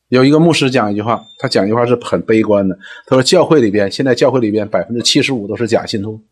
[0.07, 2.79] 有一个牧师讲一句话，他讲一句话是很悲观的。
[3.05, 6.23] 他说：“教会里边，现在教会里边百分之七十五都是假信徒，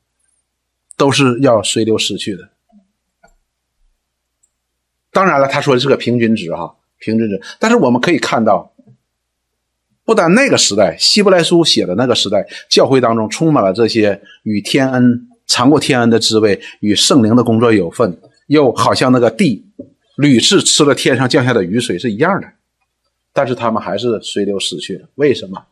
[0.96, 2.50] 都是要随流失去的。”
[5.12, 7.40] 当然了，他说的是个平均值哈，平均值。
[7.60, 8.74] 但是我们可以看到，
[10.06, 19.66] 不但那个时代，希伯来书写的那个时代，教会当中充满了这些与天恩尝过天恩的滋味，与圣灵的工作有份，又好像那个地
[20.18, 22.48] 屡次吃了天上降下的雨水是一样的。
[23.34, 25.64] 但是他们还是随流失去了，为什么？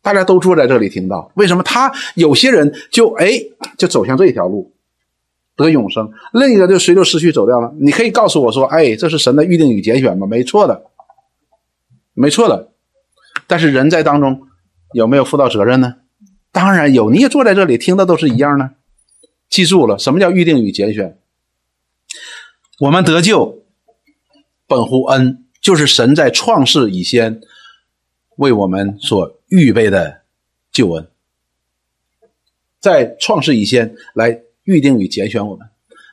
[0.00, 3.32] 大家都坐在这里听到，为什么他有些人就哎
[3.76, 4.72] 就走向这一条路
[5.56, 7.74] 得永生，另一个就随流失去走掉了？
[7.80, 10.26] 你可以告诉我说，哎，这是神的预定与拣选吗？
[10.26, 10.84] 没错的，
[12.14, 12.72] 没错的。
[13.46, 14.42] 但是人在当中
[14.94, 15.96] 有没有负到责任呢？
[16.52, 18.70] 当然有，你也坐在这里听的都是一样的。
[19.50, 21.18] 记住了，什么叫预定与拣选？
[22.78, 23.59] 我们得救
[24.70, 25.44] 本乎恩。
[25.60, 27.42] 就是神在创世以前
[28.36, 30.22] 为我们所预备的
[30.72, 31.06] 救恩，
[32.78, 35.68] 在创世以前来预定与拣选我们。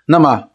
[0.05, 0.49] 那么，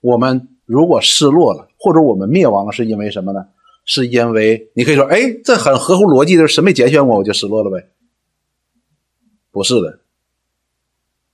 [0.00, 3.48] 我们如果失落了，或者我们灭亡了，是因为什么呢？
[3.84, 7.90] 是因为你可以说，哎，这很合乎逻辑的，神没拣选我，我就失落了呗？
[9.50, 10.00] 不是的，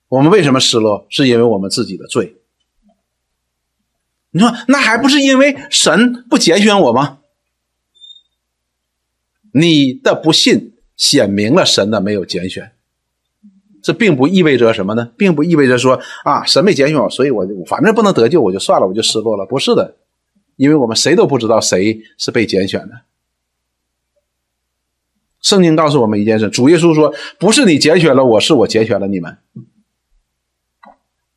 [0.09, 1.05] 我们为什么失落？
[1.09, 2.38] 是因为我们自己的罪。
[4.31, 7.19] 你说那还不是因为神不拣选我吗？
[9.51, 12.71] 你的不信显明了神的没有拣选，
[13.81, 15.11] 这并不意味着什么呢？
[15.17, 19.47] 并不意味着说啊，神没拣选我，所以我就反正不能得救，我就算了，我就失落了。
[19.47, 19.97] 不是的，
[20.55, 23.01] 因为我们谁都不知道谁是被拣选的。
[25.41, 29.39] 圣经告诉我们一件事：主耶稣说，不是你拣选了我，是我拣选了你们。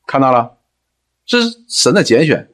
[0.06, 0.58] 看到了，
[1.24, 2.50] 这是神的拣选。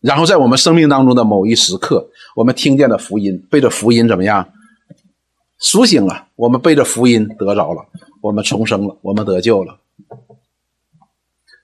[0.00, 4.52] 然后在我们生命当中的某一时刻，我们听见了福音，被这福音怎么样？
[5.58, 7.84] 苏醒了，我们被这福音得着了，
[8.22, 9.78] 我们重生了，我们得救了。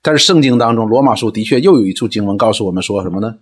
[0.02, 3.38] 但是圣经当中，罗马书的确又有一处经文告诉我们说什么呢？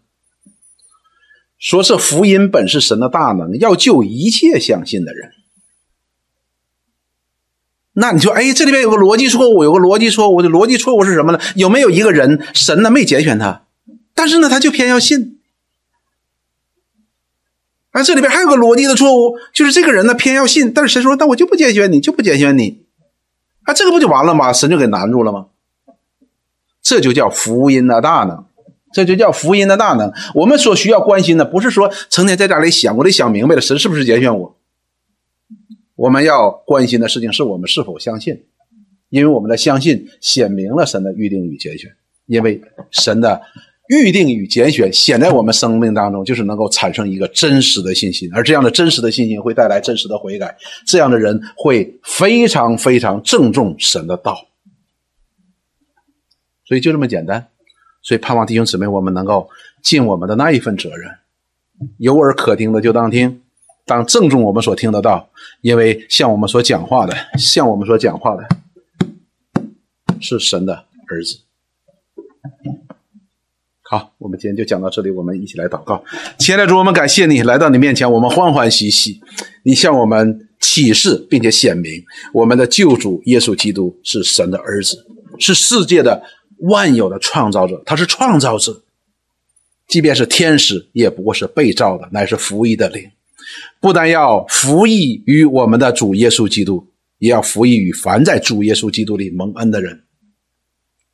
[1.58, 5.32] 说是福音本是神的大能，要救一切相信的人。
[7.94, 11.40] 那你说，哎，这里边有个逻辑错误，有个逻辑错误的逻辑错误是什么呢？
[11.56, 13.63] 有没有一个人神呢没拣选他？
[14.14, 15.40] 但是呢，他就偏要信。
[17.90, 22.82] 啊，这里边还有个逻辑的错误，就是这个人呢偏要信，但是神说：“那我就不拣选你，就不拣选你。”
[23.62, 24.52] 啊，这个不就完了吗？
[24.52, 25.46] 神就给难住了吗？
[26.82, 28.46] 这就叫福音的大能，
[28.92, 30.12] 这就叫福音的大能。
[30.34, 34.56] 我们所需要关心的，不是说成天在家里想，我得想明白了，神是不是拣选我？
[35.94, 38.44] 我们要关心的事情是我们是否相信，
[39.08, 41.94] 因为我们的相信显明了神的预定与拣选，
[42.26, 42.60] 因为
[42.90, 43.40] 神的。
[43.88, 50.56] 预定与拣选显在我们生命当中，就是能够产生一个真实的信心，而这样的真实的信心会带来真实的悔改。
[50.86, 54.46] 这样的人会非常非常郑重神的道，
[56.66, 57.46] 所以就这么简单。
[58.02, 59.48] 所以盼望弟兄姊妹，我们能够
[59.82, 61.10] 尽我们的那一份责任，
[61.98, 63.42] 有耳可听的就当听，
[63.84, 65.28] 当郑重我们所听得到，
[65.60, 68.46] 因为向我们所讲话的，向我们所讲话的
[70.20, 71.38] 是神的儿子。
[73.86, 75.10] 好，我们今天就讲到这里。
[75.10, 76.02] 我们一起来祷告，
[76.38, 79.20] 亲爱的主，我们感谢你来到你面前，我们欢欢喜喜。
[79.62, 85.06] 你向我们启示并且显明，我们的救主耶稣基督是神的儿子，
[85.38, 86.22] 是世界的
[86.60, 88.82] 万有的创造者，他是创造者。
[89.86, 93.10] 即便是天使，也不过是被造的，乃是服役的灵。
[93.80, 100.03] 不但要服役于我们的主耶稣基督，也要服役于凡在主耶稣基督里蒙恩的人。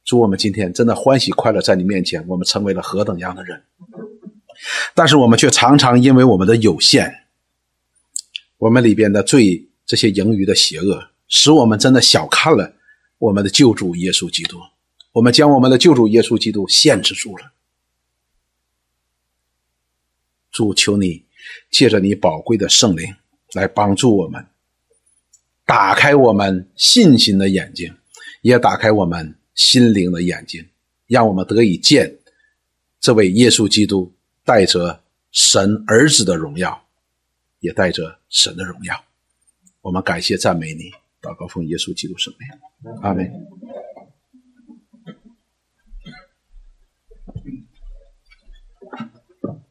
[0.04, 3.62] 祝我们今天真的欢喜快乐，在你面前，我们成为了何等样的人？
[4.94, 7.26] 但是我们却常常因为我们的有限，
[8.58, 12.74] 我们里边的罪，这些盈余的邪恶，使我们真的小看了
[13.18, 14.58] 我们的救主耶稣基督。
[15.12, 17.52] 我们将我们的救主耶稣基督限制住了。
[20.50, 21.24] 主，求你
[21.70, 23.14] 借着你宝贵的圣灵
[23.52, 24.44] 来帮助我们，
[25.64, 27.94] 打开我们信心的眼睛，
[28.42, 29.36] 也打开我们。
[29.54, 30.66] 心灵的眼睛，
[31.06, 32.18] 让我们得以见
[33.00, 34.12] 这位耶稣基督
[34.44, 36.84] 带着神儿子的荣耀，
[37.60, 39.04] 也带着神的荣耀。
[39.80, 40.90] 我们感谢赞美你，
[41.22, 43.30] 祷告奉耶稣基督圣名，阿门。